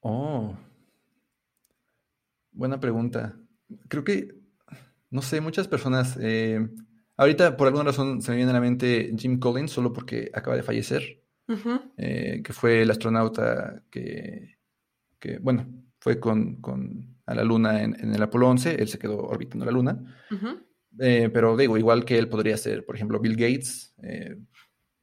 [0.01, 0.55] Oh,
[2.51, 3.37] buena pregunta.
[3.87, 4.35] Creo que,
[5.09, 6.67] no sé, muchas personas, eh,
[7.17, 10.55] ahorita por alguna razón se me viene a la mente Jim Collins, solo porque acaba
[10.55, 11.21] de fallecer,
[11.97, 14.57] eh, que fue el astronauta que,
[15.19, 15.67] que bueno,
[15.99, 19.71] fue con, con a la Luna en, el Apolo 11, él se quedó orbitando la
[19.71, 20.03] Luna.
[20.99, 23.95] Eh, pero digo, igual que él podría ser, por ejemplo, Bill Gates.
[24.03, 24.35] Eh,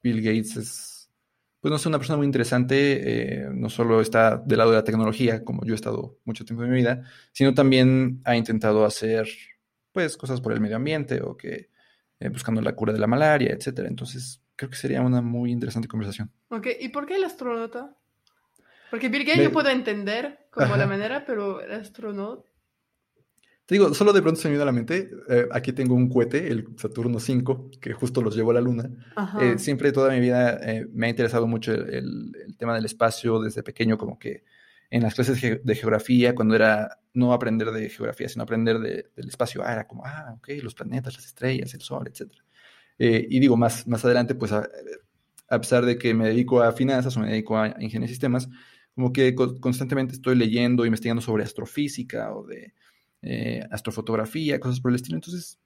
[0.03, 1.11] Bill Gates es,
[1.61, 4.85] pues no sé, una persona muy interesante, eh, no solo está del lado de la
[4.85, 9.29] tecnología, como yo he estado mucho tiempo en mi vida, sino también ha intentado hacer,
[9.93, 11.70] pues, cosas por el medio ambiente o que
[12.29, 13.89] buscando la cura de la malaria, etcétera.
[13.89, 16.31] Entonces, creo que sería una muy interesante conversación.
[16.49, 17.97] Ok, ¿y por qué el astronauta?
[18.91, 22.51] Porque Bill Gates yo puedo entender como la manera, pero el astronauta...
[23.71, 26.09] Te digo, solo de pronto se me viene a la mente, eh, aquí tengo un
[26.09, 28.91] cohete, el Saturno 5, que justo los llevó a la Luna.
[29.41, 33.63] Eh, siempre toda mi vida eh, me ha interesado mucho el, tema del espacio, desde
[33.63, 34.43] pequeño como que
[34.91, 39.63] en las clases de geografía, cuando era no aprender de geografía, sino aprender del espacio,
[39.65, 42.33] ah, era como, ah, ok, los planetas, las estrellas, el Sol, etc.
[42.99, 44.69] y digo, más, más adelante, pues a,
[45.49, 48.49] a, pesar de que me dedico a finanzas o me dedico a ingeniería de sistemas,
[48.95, 52.75] como que constantemente estoy leyendo, investigando sobre astrofísica o de
[53.23, 55.17] eh, astrofotografía, cosas por el estilo.
[55.17, 55.59] Entonces,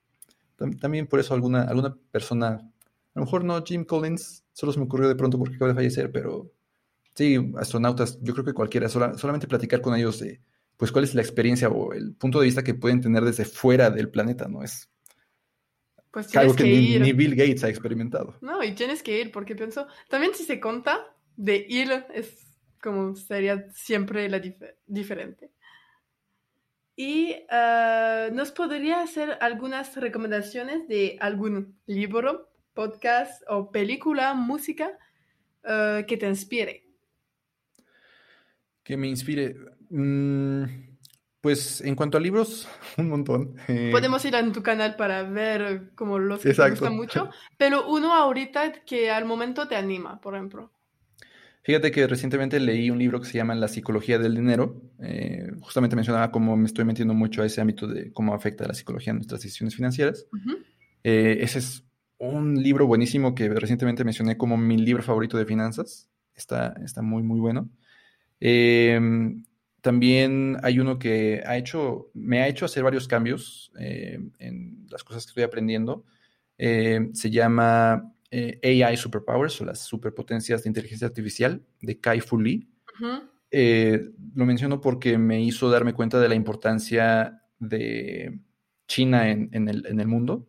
[0.81, 4.85] también por eso alguna, alguna persona, a lo mejor no Jim Collins, solo se me
[4.87, 6.53] ocurrió de pronto porque acaba de fallecer, pero
[7.15, 10.41] sí, astronautas, yo creo que cualquiera, solamente platicar con ellos de,
[10.77, 13.91] pues, cuál es la experiencia o el punto de vista que pueden tener desde fuera
[13.91, 14.63] del planeta, ¿no?
[14.63, 14.91] Es
[16.11, 18.37] pues algo que, ni, Bill Gates ha experimentado.
[18.41, 21.01] No, y tienes que ir, porque pienso, también si se conta
[21.37, 24.41] de ir, es como sería siempre la
[24.87, 25.51] diferente.
[26.95, 34.97] Y ah, nos podría hacer algunas recomendaciones de algún libro, podcast o película, música
[35.65, 36.84] ah, que te inspire.
[38.85, 39.57] Que me inspire.
[39.91, 40.65] Mm,
[41.41, 43.57] pues en cuanto a libros, un montón.
[43.69, 43.91] Eh.
[43.91, 47.29] Podemos ir a tu canal para ver como los que te gustan mucho,
[47.59, 50.71] pero uno ahorita que al momento te anima, por ejemplo.
[51.65, 54.83] Fíjate que recientemente leí un libro que se llama La psicología del dinero.
[55.01, 58.75] Eh, justamente mencionaba cómo me estoy metiendo mucho a ese ámbito de cómo afecta la
[58.75, 60.27] psicología en nuestras decisiones financieras.
[61.03, 61.85] Eh, ese es
[62.19, 66.11] un libro buenísimo que recientemente mencioné como mi libro favorito de finanzas.
[66.35, 67.71] Está, está muy, muy bueno.
[68.47, 69.43] Em,
[69.81, 75.03] también hay uno que ha hecho, me ha hecho hacer varios cambios eh, en las
[75.03, 76.05] cosas que estoy aprendiendo.
[76.59, 82.69] se llama eh, AI Superpowers o las superpotencias de inteligencia artificial de Kai Fu Lee.
[83.53, 88.41] Eh, lo menciono porque me hizo darme cuenta de la importancia de
[88.89, 90.49] China en, el, mundo.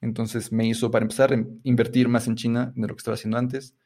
[0.00, 3.76] Entonces me hizo, para empezar, invertir más en China de lo que estaba haciendo antes.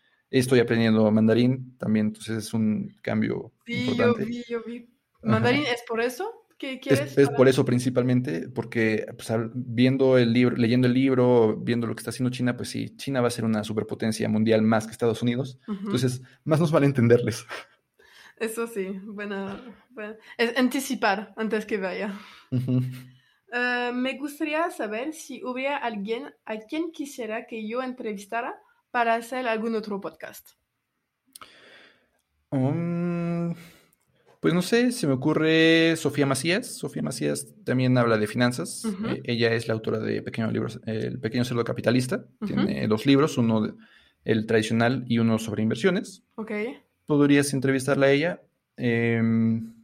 [0.41, 4.89] Estoy aprendiendo mandarín también, entonces es un cambio sí, Yo vi, yo vi.
[5.23, 6.45] ¿Mandarín es por eso?
[6.59, 12.01] es, por eso principalmente, porque pues, viendo el libro, leyendo el libro, viendo lo que
[12.01, 15.23] está haciendo China, pues sí, China va a ser una superpotencia mundial más que Estados
[15.23, 15.59] Unidos.
[15.67, 17.47] Entonces, más nos vale entenderles.
[18.37, 19.57] Eso sí, bueno,
[20.39, 22.13] es anticipar antes que vaya.
[23.57, 28.61] Eh, me gustaría saber si hubiera alguien a quien quisiera que yo entrevistara
[28.95, 30.51] para hacer algún otro podcast.
[32.51, 33.53] Um,
[34.39, 36.77] pues no sé, se me ocurre Sofía Macías.
[36.77, 38.85] Sofía Macías también habla de finanzas.
[39.09, 42.25] Eh, ella es la autora de Pequeño Libros, El Pequeño Cerdo Capitalista.
[42.47, 43.77] Tiene dos libros, uno
[44.25, 46.23] el tradicional y uno sobre inversiones.
[46.37, 46.53] Ok.
[47.05, 48.43] Podrías entrevistarla a ella.
[48.77, 49.75] Em,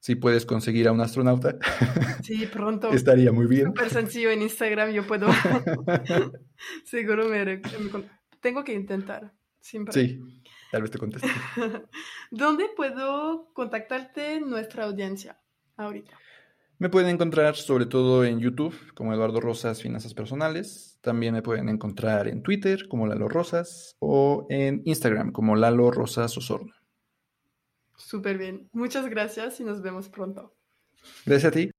[0.00, 1.56] si puedes conseguir a un astronauta.
[2.22, 2.90] Sí, pronto.
[2.92, 3.68] Estaría muy bien.
[3.68, 5.28] Súper sencillo en Instagram, yo puedo.
[6.84, 7.62] Seguro me, me,
[8.40, 9.32] Tengo que intentar.
[9.60, 9.92] Siempre.
[9.92, 10.20] Sí,
[10.70, 11.28] tal vez te conteste.
[12.30, 15.40] ¿Dónde puedo contactarte nuestra audiencia
[15.76, 16.16] ahorita?
[16.80, 20.98] Me pueden encontrar sobre todo en YouTube como Eduardo Rosas Finanzas Personales.
[21.00, 26.36] También me pueden encontrar en Twitter como Lalo Rosas o en Instagram como Lalo Rosas
[26.36, 26.72] Osorno.
[27.96, 28.68] Súper bien.
[28.72, 30.54] Muchas gracias y nos vemos pronto.
[31.26, 31.70] Gracias a ti.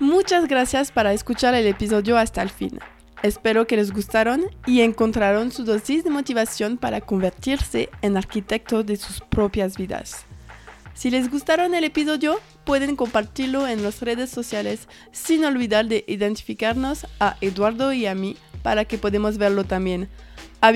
[0.00, 2.78] Muchas gracias para escuchar el episodio hasta el fin.
[3.22, 8.96] Espero que les gustaron y encontraron su dosis de motivación para convertirse en arquitectos de
[8.96, 10.24] sus propias vidas.
[10.94, 17.06] Si les gustaron el episodio, pueden compartirlo en las redes sociales sin olvidar de identificarnos
[17.20, 20.08] a Eduardo y a mí para que podamos verlo también.
[20.60, 20.72] ¡A